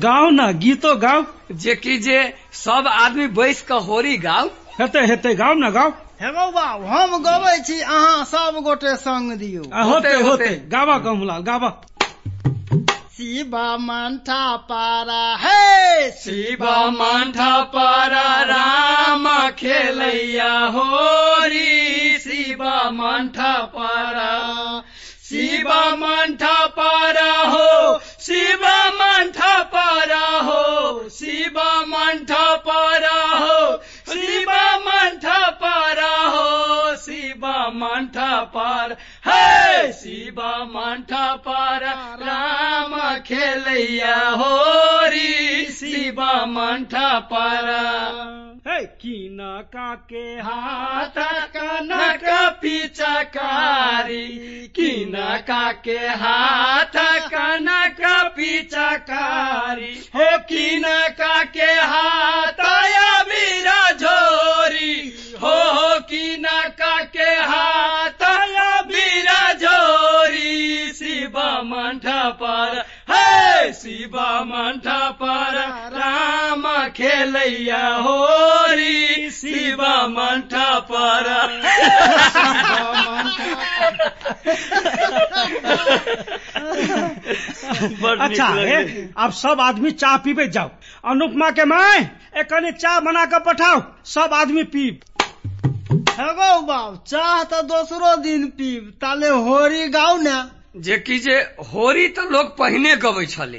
गाओ 0.04 0.30
ना 0.30 0.50
गीतो 0.64 0.94
गाओ 0.96 1.24
जे 1.52 1.74
की 1.74 1.98
जे 1.98 2.18
सब 2.52 2.88
आदमी 2.88 3.26
बैस 3.38 3.62
कऽ 3.68 3.80
होरी 3.88 4.16
गाउ 4.24 4.48
हेतै 4.80 5.06
हेतै 5.06 5.34
गाओ 5.34 5.54
ना 5.54 5.70
गाओ 5.70 5.90
हेगो 6.22 6.50
बाबू 6.56 6.86
हम 6.86 7.16
गबै 7.24 7.54
छी 7.68 7.80
अहाँ 7.80 8.24
सब 8.24 8.60
गोटे 8.64 8.96
संग 8.96 9.32
दियौ। 9.38 9.62
होतै 9.90 10.14
होतै। 10.22 10.50
गाबा 10.74 10.98
कमलाल 11.06 11.42
गाबा। 11.42 11.70
शिवा 13.16 13.76
मंठा 13.78 14.56
पारा 14.70 15.24
हे! 15.42 16.10
शिवा 16.10 16.76
मंठा 16.90 17.50
पारा 17.74 18.26
राम 18.50 19.26
खेलैया 19.58 20.52
होरी। 20.76 22.18
शिवा 22.18 22.76
मंठा 22.90 23.52
पारा 23.76 24.30
शिवा 25.28 25.82
मंठा 25.96 26.56
पारा 26.78 27.30
हो 27.52 27.98
शिवा 28.26 28.74
मंठा 28.98 29.52
हो 29.52 29.53
शिवा 31.14 31.80
मंठा 31.80 32.54
पारा 32.56 33.20
हो 33.38 33.76
शिवा 34.08 34.78
मंठा 34.78 35.38
पारा 35.62 36.16
हो 36.26 36.96
शिवा 36.96 37.68
मंठा 37.68 38.40
पार, 38.54 38.96
हे 39.26 39.92
शिवा 39.92 40.52
मंठा 40.64 41.34
पारा 41.36 41.92
राम 42.20 43.18
खेलैया 43.20 44.16
हो 44.28 44.58
री 45.06 45.64
शिवा 45.72 46.32
मंठा 46.46 47.18
पारा। 47.32 48.53
किनका 48.68 49.94
के 49.94 50.40
हाथ 50.40 51.46
कनक 51.56 52.52
पिचकारी। 52.62 54.28
किनका 54.76 55.72
के 55.72 55.98
हाथ 55.98 56.96
कनक 57.20 58.30
पिचकारी। 58.36 60.10
हो 60.16 60.38
किनका 60.38 61.44
के 61.44 61.72
हाथ 61.72 62.62
बीरा 63.28 63.90
झोरी। 63.90 65.14
हो 65.42 65.70
हो 65.72 66.00
किनका 66.00 67.04
के 67.04 67.30
हाथ 67.30 68.24
बीरा 68.86 69.52
झोरी। 69.52 70.92
शिव 70.92 71.38
मंठ 71.38 72.02
पर 72.16 72.78
हे 72.78 72.93
शिव 73.74 74.16
मंठ 74.48 74.86
पर 75.22 75.56
राम 75.94 76.64
खेलैया 76.96 77.86
होरी 78.06 79.30
शिव 79.30 79.82
मंठ 80.08 80.54
पर 80.90 81.32
अच्छा 88.20 88.46
है 88.46 89.12
अब 89.16 89.30
सब 89.32 89.60
आदमी 89.60 89.90
चाय 89.90 90.16
पीबे 90.24 90.46
जाओ 90.56 90.70
अनुपमा 91.10 91.50
के 91.58 91.64
माए 91.64 91.98
एक 92.40 92.46
कने 92.50 92.72
चाय 92.72 93.00
बना 93.00 93.24
कर 93.32 93.38
पठाओ 93.46 93.82
सब 94.14 94.34
आदमी 94.34 94.62
पीब। 94.74 95.00
हेगो 96.18 96.60
बाब 96.66 97.02
चाह 97.08 97.42
तो 97.52 97.62
दोसरो 97.68 98.14
दिन 98.22 98.46
पीब 98.58 98.92
ताले 99.00 99.28
होरी 99.28 99.88
गाउ 99.88 100.16
ने। 100.22 100.34
जे 100.74 100.96
कि 100.98 101.18
जे 101.18 101.34
होरी 101.64 102.06
तो 102.08 102.22
लोग 102.30 102.56
पहिने 102.58 102.94
गबै 102.96 103.26
छले 103.26 103.58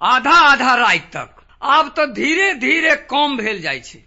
आधा 0.00 0.36
आधा 0.42 0.74
राति 0.74 0.98
तक। 1.14 1.42
आब 1.62 1.88
तो 1.88 2.06
धीरे 2.12 2.52
धीरे 2.54 2.94
कम 3.10 3.36
भेल 3.36 3.60
जाइ 3.62 3.80
छै। 3.80 3.98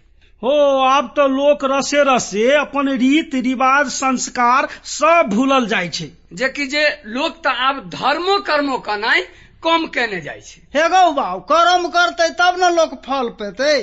हो 0.42 0.54
आब 0.82 1.12
तो 1.16 1.26
लोक 1.28 1.64
रसे 1.64 2.02
रसे 2.04 2.44
अपन 2.56 2.88
रीत 2.98 3.34
रिवाज 3.44 3.88
संस्कार 3.88 4.68
सब 4.84 5.30
भूलल 5.30 5.66
छै। 5.68 6.10
जे 6.32 6.48
कि 6.48 6.66
जे 6.66 6.86
लोग 7.08 7.42
तो 7.44 7.50
आब 7.66 7.88
धर्मो 7.90 8.38
कर्मो 8.42 8.78
कनाई 8.78 9.22
कम 9.62 9.86
केने 9.86 10.20
जाइ 10.20 10.40
छै। 10.40 10.88
गौ 10.88 11.10
बाब 11.12 11.40
कर्म 11.52 11.88
करते 11.88 12.28
तब 12.34 12.56
न 12.60 12.74
लोक 12.74 12.94
फल 13.04 13.28
पेते 13.38 13.74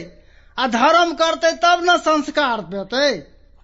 आ 0.58 0.68
धर्म 0.70 1.14
करते 1.14 1.52
तब 1.58 1.84
न 1.84 1.98
संस्कार 2.04 2.62
पेते। 2.72 3.06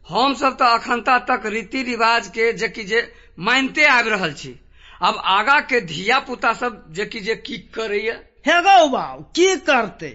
हम 0.05 0.33
सब 0.33 0.57
तो 0.57 0.65
अखनता 0.73 1.17
तक 1.27 1.45
रीति 1.45 1.83
रिवाज 1.83 2.27
के 2.27 2.51
जे 2.53 2.67
कि 2.69 2.83
जे 2.83 3.01
मानते 3.37 3.85
आबि 3.85 4.09
रहल 4.09 4.33
छी। 4.33 4.59
अब 5.01 5.21
आगा 5.25 5.59
के 5.59 5.79
धिया 5.81 6.19
पुता 6.19 6.53
सब 6.53 6.83
जे 6.93 7.05
कि 7.05 7.19
जे 7.19 7.35
की 7.35 7.57
करैया? 7.75 8.13
हेगौ 8.47 8.87
बाबू 8.87 9.23
की 9.35 9.55
करते? 9.57 10.09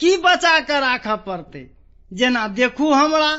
की 0.00 0.16
बचा 0.16 0.58
के 0.60 0.80
राख 0.80 1.08
पड़ते? 1.26 1.70
जेना 2.10 2.46
देखू 2.48 2.92
हमरा 2.92 3.32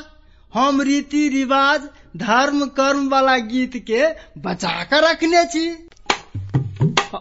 हम 0.54 0.80
रीति 0.82 1.28
रिवाज 1.28 1.88
धर्म 2.16 2.64
कर्म 2.66 3.08
वाला 3.08 3.36
गीत 3.50 3.76
के 3.90 4.06
बचा 4.40 4.82
के 4.84 5.00
रखने 5.00 5.44
छी। 5.44 5.66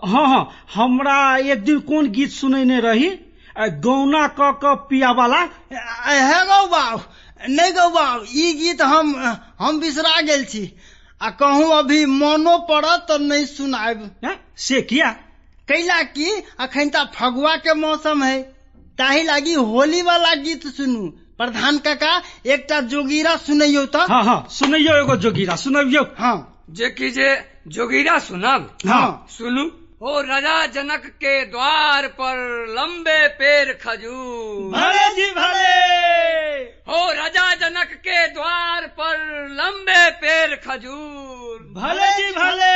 हाँ 0.05 0.27
हाँ 0.27 0.49
हमरा 0.75 1.37
एक 1.37 1.63
दिन 1.63 1.79
कोन 1.79 2.09
गीत 2.11 2.31
सुनैने 2.31 2.79
रही? 2.79 3.09
गौना 3.57 4.27
क 4.39 4.59
क 4.63 4.75
पिया 4.89 5.11
वाला। 5.11 5.41
हे 5.41 6.45
गौ 6.45 6.65
बाबू 6.67 7.01
नहीं 7.49 7.73
गौ 7.73 7.89
बाबू 7.89 8.25
ई 8.35 8.53
गीत 8.53 8.81
हम 8.81 9.15
हम 9.59 9.79
बिसरा 9.79 10.21
गेल 10.21 10.45
छी। 10.45 10.65
आ 11.23 11.29
कहूँ 11.29 11.73
अभी 11.77 12.05
मनो 12.05 12.57
पड़त 12.57 13.05
तो 13.07 13.17
नहीं 13.17 13.45
सुनाब 13.45 13.99
से 14.57 14.81
किया? 14.81 15.09
कैला 15.67 16.01
की? 16.03 16.29
अखन 16.59 16.89
ता 16.89 17.03
फगुआ 17.15 17.55
के 17.55 17.73
मौसम 17.73 18.23
है। 18.23 18.41
ताही 18.97 19.23
लागी 19.23 19.53
होली 19.53 20.01
वाला 20.01 20.33
गीत 20.35 20.67
सुनू। 20.67 21.07
प्रधान 21.37 21.77
काका 21.77 22.21
एक 22.45 22.67
जोगीरा 22.91 23.35
सुनैयो 23.35 23.85
तो? 23.85 23.99
हाँ 23.99 24.23
हाँ 24.23 24.47
सुनैयो 24.51 24.97
एगो 24.97 25.15
जोगीरा 25.15 25.55
सुनबियो। 25.55 26.03
हाँ। 26.17 26.65
जे 26.69 26.89
की 26.89 27.09
जे 27.09 27.29
जोगीरा 27.67 28.19
सुनब? 28.19 28.77
हाँ। 28.87 29.27
सुनू। 29.29 29.63
हो 30.03 30.21
राजा 30.21 30.65
जनक 30.65 31.05
के 31.23 31.45
द्वार 31.45 32.07
पर 32.07 32.35
लंबे 32.69 33.27
पेड़ 33.39 33.73
खजूर। 33.73 34.71
भले 34.71 35.09
जी 35.15 35.31
भले। 35.31 35.73
हो 36.91 37.11
राजा 37.13 37.53
जनक 37.55 37.93
के 38.07 38.27
द्वार 38.27 38.87
पर 38.99 39.32
लंबे 39.53 40.09
पेड़ 40.11 40.55
खजूर। 40.55 41.59
भले 41.77 42.07
जी 42.17 42.31
भले। 42.31 42.73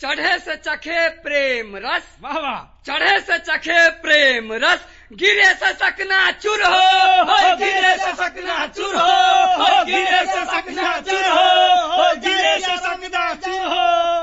चढ़े 0.00 0.38
से 0.38 0.56
चखे 0.56 1.08
प्रेम 1.08 1.76
रस। 1.76 2.02
वाह 2.22 2.38
वाह। 2.38 2.60
चढ़े 2.86 3.20
से 3.20 3.38
चखे 3.38 3.90
प्रेम 3.90 4.52
रस। 4.52 4.80
गिरे 5.12 5.54
से 5.54 5.72
सकना 5.72 6.30
चुर 6.30 6.62
हो। 6.62 6.80
हो 7.24 7.56
गिरे 7.56 7.96
से 7.98 8.12
सकना 8.12 8.66
चुर 8.66 8.96
हो। 8.96 9.12
हो 9.62 9.84
गिरे 9.84 10.24
से 10.26 10.44
सकना 10.44 11.00
चुर 11.00 11.24
हो। 11.24 11.46
हो 11.92 12.14
गिरे 12.16 12.58
से 12.58 12.76
सकना 12.76 13.34
चुर 13.34 13.66
हो। 13.66 14.13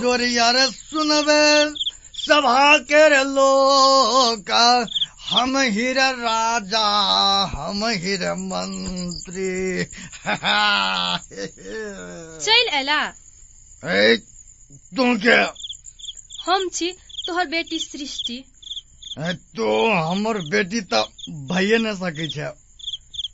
जोरिया 0.00 0.50
रे 0.50 0.66
सुनबे। 0.66 1.44
सभा 2.18 2.76
के 2.90 3.08
रे 3.08 3.22
लोग 3.24 4.50
हम 5.24 5.56
हिर 5.58 5.98
राजा 5.98 6.86
हम 7.54 7.84
हिर 8.02 8.22
मंत्री। 8.34 9.84
चल 12.44 12.68
एला। 12.78 13.02
ए, 13.84 14.16
तू 14.96 15.04
के? 15.26 15.38
हम 16.44 16.68
छी 16.68 16.90
तोहर 17.26 17.46
बेटी 17.46 17.78
सृष्टि। 17.78 18.38
तो 19.56 19.66
हमर 19.92 20.38
बेटी 20.50 20.80
तो 20.92 21.02
भइए 21.52 21.78
न 21.78 21.94
सकै 21.94 22.28
छै। 22.28 22.48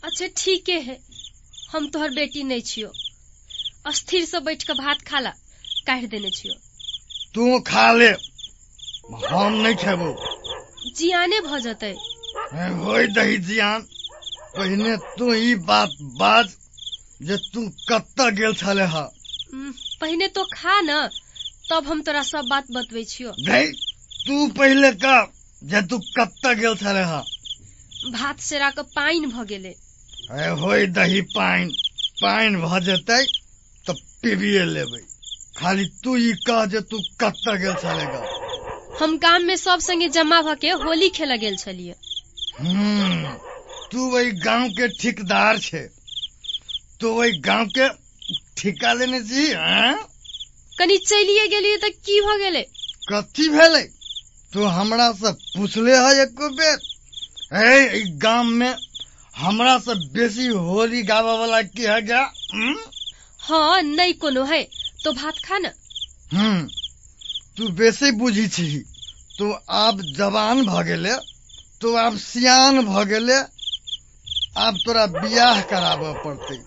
अच्छा 0.05 0.27
ठीके 0.37 0.79
है। 0.81 0.99
हम 1.73 1.89
तोहर 1.89 2.11
बेटी 2.11 2.43
नहीं 2.45 2.63
छियो। 2.63 2.91
अस्थिर 3.87 4.25
से 4.25 4.41
बैठ 4.47 4.63
के 4.63 4.73
भात 4.83 5.03
खाला 5.09 5.31
काढ़ 5.87 6.05
देने 6.07 6.31
छियो। 6.31 6.55
तू 7.35 7.59
खा 7.67 7.91
ले। 7.93 8.09
हम 9.31 9.53
नहीं 9.63 9.75
खेबो 9.75 10.09
जियाने 10.97 11.41
भ 11.47 11.59
जतै। 11.65 11.91
ए, 11.91 12.69
होय 12.83 13.07
दही 13.17 13.37
जियान 13.49 13.83
पहिने 14.57 14.97
तू 15.19 15.33
ई 15.35 15.55
बात 15.71 15.97
बाज 16.21 16.55
जे 17.29 17.37
तू 17.55 17.67
कत्ता 17.89 18.29
गेल 18.39 18.55
छले 18.63 18.85
हा। 18.95 19.03
पहले 19.55 20.29
तो 20.37 20.45
खा 20.53 20.81
न 20.81 21.01
तब 21.71 21.87
हम 21.87 22.03
तोरा 22.03 22.23
सब 22.29 22.47
बात 22.51 22.71
बतबै 22.77 23.05
छियो। 23.05 23.33
गई 23.49 23.67
तू 24.27 24.47
पहले 24.59 24.91
का 25.05 25.17
जे 25.73 25.83
तू 25.91 25.99
कत्ता 26.19 26.53
गेल 26.63 26.75
छले 26.83 27.03
हा। 27.11 27.21
भात 28.13 28.41
सेरा 28.41 28.71
के 28.79 28.83
पाइन 28.95 29.29
भ 29.31 29.45
गेलै। 29.53 29.75
ए, 29.75 30.49
होय 30.63 30.87
दही 30.99 31.21
पाइन 31.37 31.71
पाइन 32.23 32.61
भ 32.63 32.81
जेतै 32.89 33.23
पीबिए 34.23 34.65
लेबै 34.75 35.01
खाली 35.59 35.85
तू 36.05 36.15
कह 36.49 36.65
जे 36.75 36.81
तू 36.91 36.99
कत्ता 37.21 37.55
गेल 37.65 37.75
छलेगा 37.83 38.21
हम 39.01 39.17
गाम 39.19 39.43
में 39.51 39.57
सब 39.57 39.81
संगे 39.89 40.09
जमा 40.17 40.41
भ 40.47 40.55
के 40.63 40.71
होली 40.85 41.09
खेला 41.19 41.37
गेल 41.43 41.57
छलिए। 41.57 41.95
हम्म, 42.61 43.33
तू 43.93 44.09
वही 44.15 44.31
गाँव 44.47 44.69
के 44.79 44.89
ठेकेदार 45.01 45.59
छे। 45.67 45.81
तो 47.01 47.13
वही 47.15 47.39
गाँव 47.47 47.67
के 47.79 47.89
ठिका 48.61 48.93
लेने 49.01 49.21
छी 49.31 49.47
हाँ? 49.53 49.95
कनी 50.79 50.97
चलिए 51.13 51.47
गेलिए 51.55 51.77
त 51.85 51.91
की 52.09 52.21
भ 52.27 52.37
गेलै? 52.43 52.63
कथी 53.13 53.49
भेलै? 53.57 53.83
तू 54.53 54.65
हमरा 54.77 55.11
से 55.23 55.33
पूछले 55.57 55.97
है 55.97 56.13
एको 56.23 56.49
बेर। 56.61 56.79
ए 57.65 58.05
गाँव 58.27 58.45
में 58.61 58.75
हमरा 59.37 59.79
से 59.89 59.95
बेसी 60.19 60.47
होली 60.69 61.03
गावे 61.13 61.39
वाला 61.39 61.63
की 61.73 61.83
है 61.93 62.01
क्या? 62.11 62.23
हम्म? 62.55 62.77
हाँ 63.51 63.83
नहीं 63.83 64.15
कोनो 64.15 64.45
है। 64.45 64.63
तो 65.05 65.13
भात 65.13 65.35
खा 65.45 65.59
न। 65.59 65.67
हम्म 66.35 66.69
तू 67.57 67.69
बेसी 67.69 68.11
बुझी 68.11 68.49
छी। 68.49 68.85
तू 69.39 69.55
आब 69.71 70.03
जवान 70.03 70.67
भ 70.67 70.83
गेले 70.83 71.15
तू 71.81 71.95
आब 71.97 72.19
सियान 72.19 72.81
भ 72.87 73.05
गेले 73.05 73.37
आब 74.57 74.77
तोरा 74.87 75.07
बियाह 75.07 75.61
कराबे 75.63 76.13
पड़तै। 76.25 76.59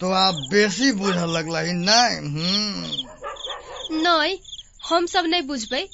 तो 0.00 0.10
आब 0.10 0.34
बेसी 0.34 0.92
बुझे 0.92 1.26
लगला 1.26 1.62
नहीं? 1.62 2.16
हम्म। 2.16 2.86
नहीं 4.02 4.36
हम 4.88 5.06
सब 5.06 5.24
नहीं 5.26 5.42
बुझबै। 5.42 5.88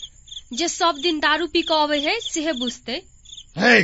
जे 0.53 0.69
सब 0.69 0.95
दिन 1.03 1.19
दारू 1.19 1.47
पी 1.47 1.63
के 1.63 1.83
अबै 1.83 1.99
है 1.99 2.21
सेहे 2.21 2.53
बुझते। 2.53 2.93
हे 3.59 3.83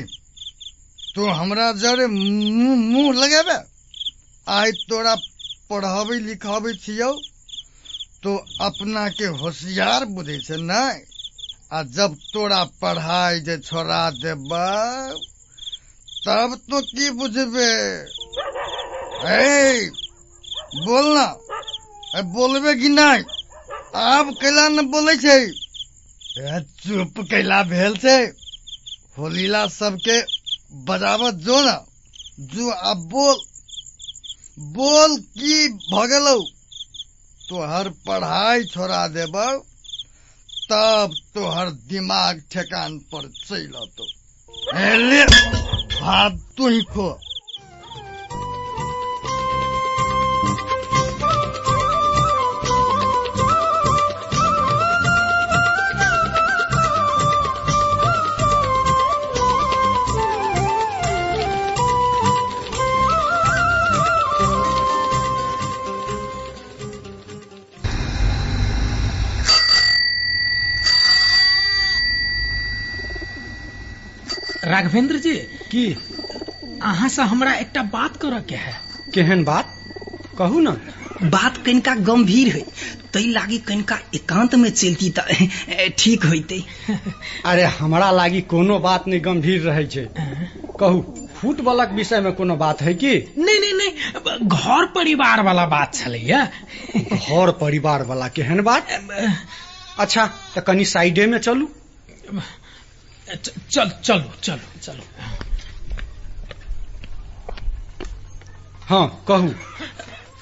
तू 1.15 1.27
हमरा 1.27 1.73
जरे 1.73 2.07
मुँह 2.07 3.13
लगेबे? 3.15 3.59
आइ 4.49 4.73
तोरा 4.73 5.15
पढ़ाबै 5.71 6.19
लिखाबै 6.19 6.73
तो 8.23 8.37
अपना 8.61 9.09
के 9.09 9.27
होशियार 9.41 10.05
बुझै 10.05 10.39
छै 10.39 10.57
नहीं 10.57 11.01
आ 11.73 11.83
जब 11.83 12.15
तोरा 12.33 12.65
पढ़ाई 12.65 13.41
जे 13.41 13.57
छोड़ा 13.59 14.11
देबै, 14.11 15.13
तब 16.25 16.61
तो 16.71 16.81
की 16.81 17.11
बुझबे? 17.11 17.73
बोलना 20.87 21.27
बोलबे 22.23 22.75
कि 22.75 22.89
नहीं 22.89 23.23
आब 23.95 24.27
कैला 24.41 24.69
न 24.69 24.87
बोलै 24.87 25.17
छै? 25.17 25.41
चुप 26.81 27.15
कैला 27.31 27.63
भेल 27.63 27.97
छै। 27.97 28.19
होलीला 29.19 29.67
सबके 29.67 30.19
बजावत 30.85 31.35
जो 31.35 31.61
न। 31.61 31.79
जो 32.41 32.71
अब 32.71 32.99
बोल। 33.09 33.37
बोल 34.59 35.17
की 35.39 35.69
भगलौ? 35.93 36.39
तोहर 37.49 37.89
पढ़ाई 38.07 38.65
छोड़ा 38.65 39.07
देबौ 39.09 39.51
तब 40.71 41.15
तोहर 41.35 41.71
दिमाग 41.91 42.43
ठेकान 42.53 42.99
पर 43.13 43.29
चलि 43.47 43.73
अतौ 43.83 44.07
ए, 44.79 44.97
ले 44.97 45.21
हाथ 46.01 46.37
तू 46.57 46.69
ही 46.69 46.83
खो। 46.93 47.09
राघवेंद्र 74.89 75.19
जी 75.19 75.35
की? 75.73 75.85
अहाँ 76.83 77.09
से 77.09 77.23
हमरा 77.23 77.53
एकटा 77.55 77.83
बात 77.93 78.17
करऽ 78.17 78.41
के 78.49 78.57
है। 78.57 78.73
केहन 79.15 79.45
बात? 79.45 79.75
कहू 80.39 80.61
न। 80.61 80.73
बात 81.23 81.57
कनिका 81.67 81.95
गंभीर 82.09 82.49
है 82.49 82.61
तै 83.13 83.21
लागी 83.33 83.59
कनिका 83.69 83.99
एकांत 84.15 84.55
में 84.55 84.71
चलती 84.71 85.11
ठीक 85.99 86.25
होइते। 86.25 86.63
अरे 87.45 87.65
हमरा 87.77 88.11
लागी 88.11 88.41
कोनो 88.49 88.79
बात 88.79 89.09
नहीं 89.09 89.21
गंभीर 89.25 89.61
रहे 89.61 89.85
छै। 89.87 90.07
कहू 90.81 91.01
फुटबॉलक 91.37 91.93
विषय 91.93 92.21
में 92.21 92.33
कोनो 92.33 92.57
बात 92.57 92.83
है 92.83 92.95
की? 92.95 93.15
नहीं 93.39 93.59
नहीं 93.61 93.75
नहीं 93.75 94.49
घर 94.49 94.87
परिवार 94.97 95.43
वाला 95.43 95.67
बात 95.67 95.95
छलैया 95.95 96.45
घर 96.97 97.51
परिवार 97.61 98.05
वाला 98.05 98.29
केहन 98.39 98.63
बात? 98.63 98.89
अच्छा 99.99 100.27
तो 100.55 100.61
कनी 100.63 100.85
साइडे 100.85 101.27
में 101.27 101.39
चलू। 101.39 101.69
चल 103.35 103.91
चलो 104.03 104.33
चलो 104.43 104.81
चलो। 104.83 105.03
हाँ 108.89 109.25
कहू। 109.29 109.49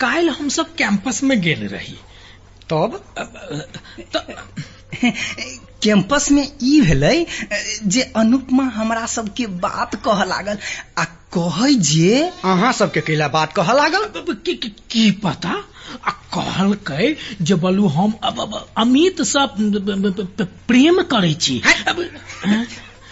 काल 0.01 0.29
हम 0.31 0.49
सब 0.49 0.75
कैंपस 0.75 1.23
में 1.23 1.41
गेल 1.41 1.67
रही। 1.69 1.97
तब? 2.73 3.01
कैंपस 5.83 6.31
में 6.31 6.53
ई 6.63 6.81
भेलै 6.81 7.27
जे 7.87 8.03
अनुपमा 8.17 8.65
हमरा 8.65 9.07
सबके 9.07 9.47
बात 9.65 9.95
कह 9.95 10.25
लागल 10.25 10.59
आ 10.99 11.05
कहै 11.39 11.75
जे? 11.75 12.33
अहाँ 12.45 12.73
सबके 12.73 13.01
कैला 13.01 13.29
बात 13.29 13.53
कह 13.53 13.73
लागल। 13.73 14.13
की, 14.35 14.55
की, 14.55 14.69
की 14.69 15.11
पता? 15.11 15.69
आ 16.05 16.11
कहलकै 16.11 17.17
जे 17.43 17.55
बोलू 17.55 17.87
हम 17.87 18.19
अब, 18.25 18.41
अब 18.41 18.71
अमित 18.79 19.23
से 19.23 19.47
ब- 19.47 19.57
ब- 19.57 20.37
ब- 20.41 20.61
प्रेम 20.69 21.03
करै 21.03 21.35
छी। 21.35 21.63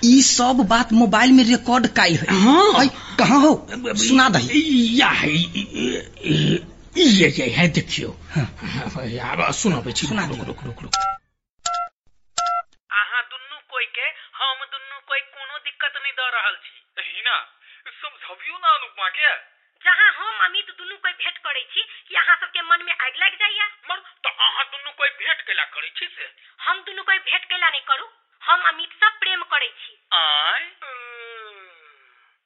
ई 0.04 0.22
सब 0.22 0.66
बात 0.70 0.92
मोबाइल 0.92 1.32
में 1.32 1.44
रिकॉर्ड 1.44 1.86
काई 1.86 2.14
है। 2.14 2.26
हाँ। 2.40 2.88
कहाँ 3.18 3.40
हो? 3.40 3.68
सुना 3.86 4.28
दही। 4.28 5.00
या 5.00 5.08
है 5.08 5.32
ये 5.32 7.28
ये 7.28 7.50
है 7.50 7.68
देखियो। 7.68 8.08
अब 8.38 9.52
सुनाबै 9.52 9.92
छी। 9.92 10.06
सुना 10.06 10.26
रुक 10.26 10.38
रुक 10.38 10.64
रुक 10.64 10.82
रुक। 10.82 10.94
अहाँ 12.92 13.22
दुनू 13.22 13.56
कोई 13.70 13.84
के 13.84 14.06
हम 14.38 14.64
दुनू 14.64 15.00
कोई 15.08 15.18
कोनो 15.18 15.58
दिक्कत 15.58 15.92
नहीं 16.02 16.12
दे 16.12 16.28
रहल 16.28 16.56
छी। 16.56 16.74
हिना 17.16 17.63
समझबियो 17.86 18.58
ना 18.58 18.68
अनुपमा 18.74 19.08
के 19.08 19.34
जहाँ 19.84 20.10
हम 20.18 20.44
अमित 20.44 20.70
दुनू 20.78 20.96
कोई 20.96 21.12
भेंट 21.12 21.38
करे 21.38 21.62
छी 21.72 21.82
कि 22.08 22.14
अहाँ 22.16 22.36
सबके 22.40 22.62
मन 22.62 22.82
में 22.82 22.92
आग 22.92 23.16
लग 23.22 23.34
जाइए 23.40 23.66
मर 23.90 23.98
तो 24.24 24.30
अहाँ 24.30 24.64
दुनू 24.64 24.90
कोई 24.98 25.08
भेंट 25.08 25.40
कैला 25.46 25.64
करे 25.64 25.90
छी 25.96 26.06
से? 26.06 26.30
हम 26.64 26.80
दुनू 26.86 27.02
कोई 27.02 27.18
भेंट 27.18 27.44
कैला 27.44 27.68
नहीं 27.68 27.80
करू 27.90 28.08
हम 28.42 28.62
अमित 28.68 28.92
से 29.02 29.08
प्रेम 29.20 29.42
करे 29.52 29.68
छी। 29.68 29.98
आय। 30.12 30.64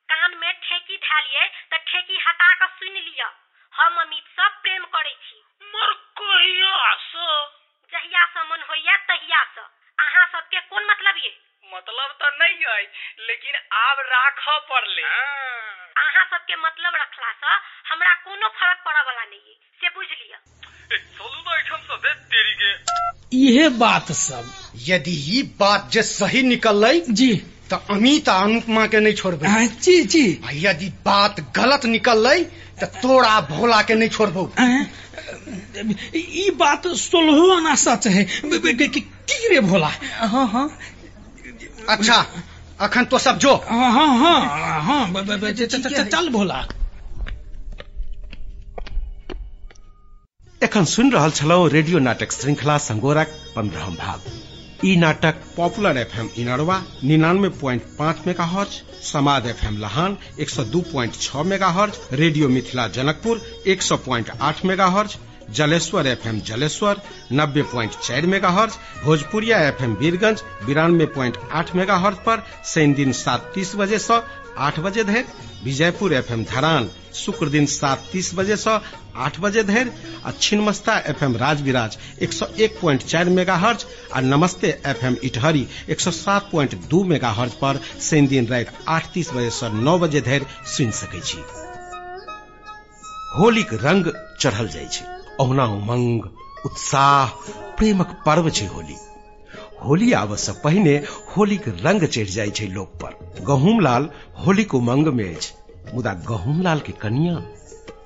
कान 0.08 0.36
में 0.40 0.52
ठेकी 0.62 0.96
धालिए 0.96 1.46
त 1.72 1.80
ठेकी 1.88 2.18
हटा 2.26 2.52
के 2.54 2.66
सुन 2.78 2.94
लिया 2.94 3.32
हम 3.72 4.00
अमित 4.00 4.24
से 4.36 4.48
प्रेम 4.62 4.84
करे 4.96 5.14
छी 5.24 5.42
मर 5.74 5.92
कहिया 6.20 6.94
से 7.08 7.26
जहिया 7.92 8.24
से 8.34 8.42
मन 8.50 8.62
होइया 8.70 8.96
तहिया 9.10 9.42
से 9.54 9.60
अहाँ 9.98 10.26
सबके 10.32 10.60
कोन 10.70 10.84
मतलब 10.90 11.16
ये 11.24 11.36
मतलब 11.72 12.12
तो 12.20 12.28
नहीं 12.38 12.64
है 12.66 12.82
लेकिन 13.28 13.54
आब 13.76 13.96
राख 14.00 14.34
पड़ले। 14.48 15.02
अहाँ 16.02 16.24
सबके 16.24 16.56
मतलब 16.56 16.92
रखला 16.94 17.32
से 17.32 17.54
हमरा 17.90 18.14
कोनो 18.14 18.48
फ़र्क 18.48 18.78
पड़े 18.84 19.00
वाला 19.00 19.24
नहीं 19.24 19.40
है 19.40 19.54
से 19.80 19.88
बुझ 19.88 20.06
लिया 20.06 20.38
चलू 20.96 21.40
ना 21.40 21.58
एठम 21.58 21.76
से 21.76 21.96
दे 21.96 22.14
तेरी 22.14 22.54
के 22.54 22.98
इहे 23.36 23.68
बात 23.68 24.12
सब। 24.12 24.72
यदि 24.76 25.38
ई 25.38 25.42
बात 25.42 25.90
जे 25.90 26.02
सही 26.02 26.42
निकल 26.42 27.00
जी। 27.10 27.36
तो 27.70 27.76
अमित 27.76 28.28
अनुपमा 28.28 28.86
के 28.86 29.00
नहीं 29.00 29.14
छोड़बे। 29.14 29.66
जी 29.66 30.02
जी। 30.02 30.40
आ 30.44 30.48
यदि 30.52 30.88
बात 30.88 31.40
गलत 31.40 31.84
निकल 31.84 32.44
तो 32.44 32.86
तोरा 32.86 33.40
भोला 33.40 33.82
के 33.82 33.94
नहीं 33.94 34.08
छोड़बो। 34.08 34.52
ई 36.16 36.50
बात 36.50 36.86
सोलहो 36.86 37.56
आना 37.56 37.74
सच 37.74 38.06
है। 38.06 38.24
ब- 38.24 38.54
ब- 38.54 38.92
की 38.92 39.00
की 39.00 39.48
रे 39.48 39.60
भोला? 39.60 39.90
हाँ 40.14 40.48
हाँ। 40.48 40.78
अच्छा 41.88 42.37
अखन 42.86 43.04
तो 43.12 43.18
सब 43.18 43.38
जो। 43.44 43.54
हाँ 43.68 43.90
हाँ 43.92 44.08
हाँ 44.18 44.80
हाँ 44.82 45.52
च- 45.52 46.08
चल 46.12 46.28
भोला। 46.32 46.66
एखन 50.64 50.84
सुन 50.92 51.12
रहल 51.12 51.30
छलहुँ 51.38 51.68
रेडियो 51.70 51.98
नाटक 51.98 52.32
श्रृंखला 52.32 52.76
संगोरक 52.86 53.28
पंद्रहम 53.56 53.94
भाग। 53.96 54.30
ई 54.84 54.94
नाटक 54.96 55.34
पॉपुलर 55.56 55.96
एफएम 55.98 56.28
इनरवा 56.38 56.80
निन्यानवे 57.04 57.48
प्वाइंट 57.60 57.82
पाँच 57.98 58.16
मेगा 58.26 58.44
हर्ज 58.54 58.80
एफ़ 59.50 59.64
एम 59.66 59.78
लहान 59.78 60.16
एक 60.40 60.50
सौ 60.50 60.64
दू 60.74 60.80
प्वाइंट 60.90 61.14
छह 61.20 61.42
mega 61.52 61.68
hertz 61.78 61.98
radio 62.20 62.48
Mithila 62.48 62.86
Janakpur 62.98 63.40
एक 63.74 63.82
सौ 63.82 63.96
प्वाइंट 64.06 64.30
आठ 64.50 64.64
mega 64.70 64.86
hertz 64.98 65.16
Jaleshwar 65.50 66.06
FM 66.06 66.40
Jaleshwar, 66.40 67.00
नब्बे 67.32 67.62
प्वाइंट 67.62 67.92
चार 67.98 68.26
mega 68.26 68.48
hertz 68.50 68.72
Bhojpuriya 69.04 69.58
FM 69.68 69.94
Birgunj, 69.94 70.42
बिरानवे 70.66 71.06
प्वाइंट 71.06 71.36
आठ 71.52 71.74
मेगा 71.76 71.96
हर्ज 71.96 72.16
पर 72.26 72.42
शनि 72.66 72.94
दिन 72.94 73.12
सात 73.12 73.50
तीस 73.54 73.74
बजे 73.76 73.98
से 73.98 74.20
आठ 74.58 74.78
बजे 74.80 75.04
धरि, 75.04 75.24
विजयपुर 75.64 76.12
एफएम 76.14 76.44
धरान, 76.44 76.88
शुक्र 77.14 77.48
दिन 77.48 77.66
सात 77.66 78.08
तीस 78.12 78.34
बजे 78.34 78.56
से 78.56 78.78
आठ 79.16 79.38
बजे 79.40 79.62
धरि, 79.62 79.90
आ 80.24 80.30
छिन्नमस्ता 80.40 80.98
एफएम 81.08 81.36
राजविराज 81.36 81.98
एक 82.22 82.32
सौ 82.32 82.46
एक 82.58 82.78
प्वाइंट 82.80 83.02
चार 83.02 83.28
मेगा 83.28 83.56
हर्ज 83.56 83.86
आ 84.14 84.20
नमस्ते 84.20 84.68
एफएम 84.86 85.16
इटहरी 85.24 85.66
एक 85.88 86.00
सौ 86.00 86.10
सात 86.10 86.50
प्वाइंट 86.50 86.74
दू 86.90 87.04
मेगा 87.04 87.30
हर्ज 87.30 87.52
पर 87.52 87.80
शनि 88.00 88.26
दिन 88.26 88.46
राति 88.46 88.84
आठ 88.88 89.12
तीस 89.12 89.32
बजे 89.32 89.50
से 89.50 89.72
नौ 89.72 89.98
बजे 89.98 90.20
धरि 90.20 90.46
सुनि 90.66 90.92
सकै 90.92 91.20
छी। 91.20 91.38
रंग 93.74 94.12
चढ़ल 94.40 94.68
जाइ 94.68 94.88
छै। 94.92 95.17
उमंग 95.40 96.24
उत्साह, 96.66 97.26
प्रेमक 97.76 98.22
पर्व 98.26 98.50
छै 98.50 98.66
होली। 98.66 98.96
होली 99.84 100.12
आबऽ 100.12 100.36
से 100.36 100.52
पहिने 100.52 100.96
होलीक 101.36 101.68
रंग 101.68 102.04
चढ़ि 102.04 102.24
जाइ 102.24 102.50
छै 102.50 102.66
लोक 102.66 102.88
पर। 102.88 103.44
गहूम 103.44 103.80
लाल 103.80 104.10
होलीक 104.46 104.74
उमंग 104.74 105.06
में 105.06 105.36
अछि। 105.36 105.54
मुदा 105.94 106.14
गहूम 106.14 106.62
लाल 106.62 106.80
के 106.80 106.92
कनिया 106.92 107.34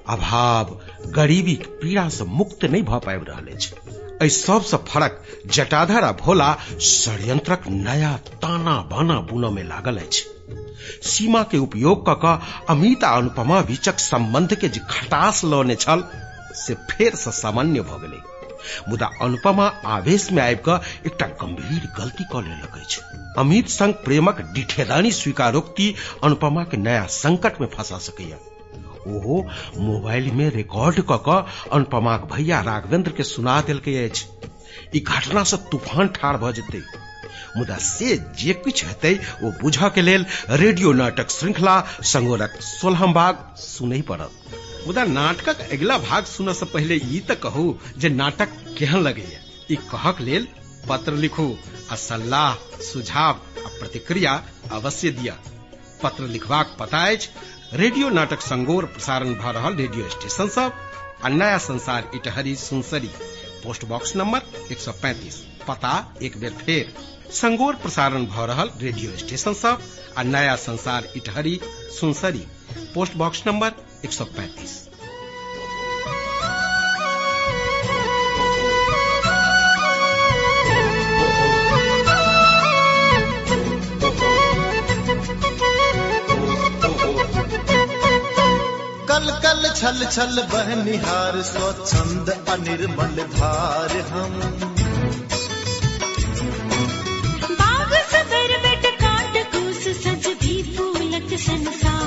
अभाव 0.08 0.78
गरीबी 1.06 1.54
पीड़ा 1.54 2.08
से 2.08 2.24
मुक्त 2.24 2.64
नहि 2.64 2.82
भऽ 2.82 2.98
पाबि 2.98 3.24
रहल 3.28 3.46
अछि। 3.46 3.74
एहि 4.22 4.30
सबसँ 4.30 4.76
फरक 4.76 5.22
जटाधर 5.46 6.04
आ 6.04 6.12
भोला 6.12 6.56
षड्यंत्रक 6.80 7.62
नया 7.68 8.16
ताना 8.16 8.76
बाना 8.80 9.20
बुनऽ 9.20 9.50
में 9.50 9.64
लागल 9.64 9.96
अछि। 9.96 10.24
सीमा 11.02 11.42
के 11.42 11.58
उपयोग 11.58 12.08
कऽ 12.08 12.38
अमित 12.68 13.04
आ 13.04 13.16
अनुपमा 13.16 13.60
बीचक 13.60 13.98
संबंध 13.98 14.54
के 14.54 14.68
जे 14.68 14.80
खटास 14.90 15.44
लौने 15.44 15.74
छल 15.74 16.04
से 16.54 16.74
फेर 16.74 17.14
से 17.14 17.30
सामान्य 17.30 17.80
भऽ 17.80 18.20
मुदा 18.88 19.06
अनुपमा 19.22 19.66
आवेश 19.66 20.32
में 20.32 20.42
आबि 20.42 20.72
एकटा 21.06 21.26
गंभीर 21.26 21.92
गलती 21.98 22.24
कऽ 22.24 22.40
लेलक 22.40 23.34
अमित 23.38 23.68
संग 23.68 23.94
प्रेमक 23.94 24.40
डिठेदानी 24.40 25.12
स्वीकारोक्ति 25.12 25.94
अनुपमा 26.24 26.64
के 26.64 26.76
नया 26.76 27.06
संकट 27.06 27.60
में 27.60 27.68
फंसा 27.68 27.98
सकैया 27.98 28.36
ओहो, 29.06 29.48
मोबाइल 29.76 30.30
में 30.30 30.50
रिकॉर्ड 30.50 31.00
कऽ 31.00 31.16
कऽ 31.16 31.68
अनुपमाक 31.72 32.20
भैया 32.32 32.60
राघवेंद्र 32.60 33.12
के 33.12 33.22
सुना 33.22 33.60
देलकै 33.60 34.10
घटना 35.00 35.44
से 35.44 35.56
तूफ़ान 35.56 36.08
ठाढ़ 36.08 36.36
भऽ 36.36 36.52
जेतै। 36.52 36.82
मुदा 37.56 37.76
से 37.76 38.16
जे 38.16 38.52
किछु 38.52 38.86
हेतै, 38.86 39.20
ओ 39.44 39.50
बुझऽ 39.50 39.88
के 39.88 40.02
लेल 40.02 40.26
रेडियो 40.50 40.92
नाटक 40.92 41.30
श्रृंखला 41.30 41.80
संगोरक 42.02 42.60
सोलहम 42.60 43.12
भाग 43.12 43.54
सुनै 43.56 44.00
पड़त। 44.00 44.30
मुदा 44.86 45.02
नाटकक 45.06 45.60
अगिला 45.72 45.96
भाग 45.98 46.24
सुनऽ 46.24 46.52
से 46.52 46.66
पहले 46.66 46.94
ई 46.94 47.18
तऽ 47.28 47.34
कहू 47.42 47.64
जे 47.98 48.08
नाटक 48.10 48.54
केहन 48.78 49.00
लगे 49.00 49.26
ई 49.70 49.76
कहक 49.90 50.20
लेल 50.20 50.46
पत्र 50.88 51.12
लिखू, 51.14 51.46
आ 51.90 51.94
सलाह, 51.96 52.54
सुझाव, 52.82 53.34
आ 53.66 53.68
प्रतिक्रिया 53.78 54.32
अवश्य 54.72 55.10
दिया 55.18 55.36
पत्र 56.02 56.26
लिखबाक 56.28 56.76
पता 56.80 57.02
अछि, 57.10 57.28
रेडियो 57.74 58.08
नाटक 58.10 58.40
संगोर 58.42 58.84
प्रसारण 58.86 59.34
भऽ 59.34 59.52
रहल 59.52 59.76
रेडियो 59.76 60.08
स्टेशन 60.10 60.48
सब 60.48 60.72
आ 61.24 61.28
Naya 61.28 61.58
Sansar 61.58 62.10
Itahari 62.14 62.54
Sunsari, 62.56 63.10
post 63.64 63.84
box 63.84 64.16
number 64.16 64.40
135 64.70 65.38
पता 65.68 65.94
एक 66.22 66.40
बेर 66.40 66.58
फेर। 66.64 66.92
संगोर 67.32 67.74
प्रसारण 67.82 68.26
भऽ 68.26 68.46
रहल 68.46 68.70
रेडियो 68.80 69.16
स्टेशन 69.18 69.54
सब 69.54 69.82
आ 70.18 70.22
Naya 70.24 70.56
Sansar 70.66 71.08
Itahari 71.16 71.58
Sunsari, 72.00 72.44
post 72.94 73.16
box 73.16 73.42
number 73.46 73.74
135 74.04 74.72
कल 89.08 89.30
कल 89.44 89.68
छल 89.76 90.04
छल 90.06 90.42
बहनिहार 90.52 91.40
स्वच्छंद 91.42 92.30
अनिर्मल 92.48 93.16
धार 93.34 93.96
हम। 94.10 94.38
बाग 97.60 97.92
सबर 98.12 98.56
बट 98.66 98.86
काट 99.02 99.34
कूस 99.54 99.82
सज 99.98 100.24
भी 100.42 100.56
फूलक 100.76 101.38
संसार। 101.46 102.01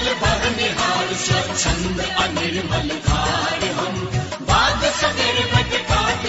काल 0.00 0.14
भर 0.14 0.44
निहार 0.56 1.08
स्वच्छंद 1.14 2.00
अनिर्मल 2.00 2.88
धार 3.06 3.64
हम। 3.70 3.96
बाग 4.42 4.84
सदर 4.84 5.40
बट 5.54 5.74
काट 5.82 6.26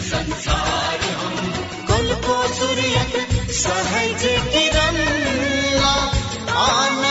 संसार 0.00 1.04
हम। 1.20 1.36
कुल 1.86 2.14
को 2.26 2.36
सहज 3.52 4.24
किरण, 4.54 4.96
आन 6.66 7.05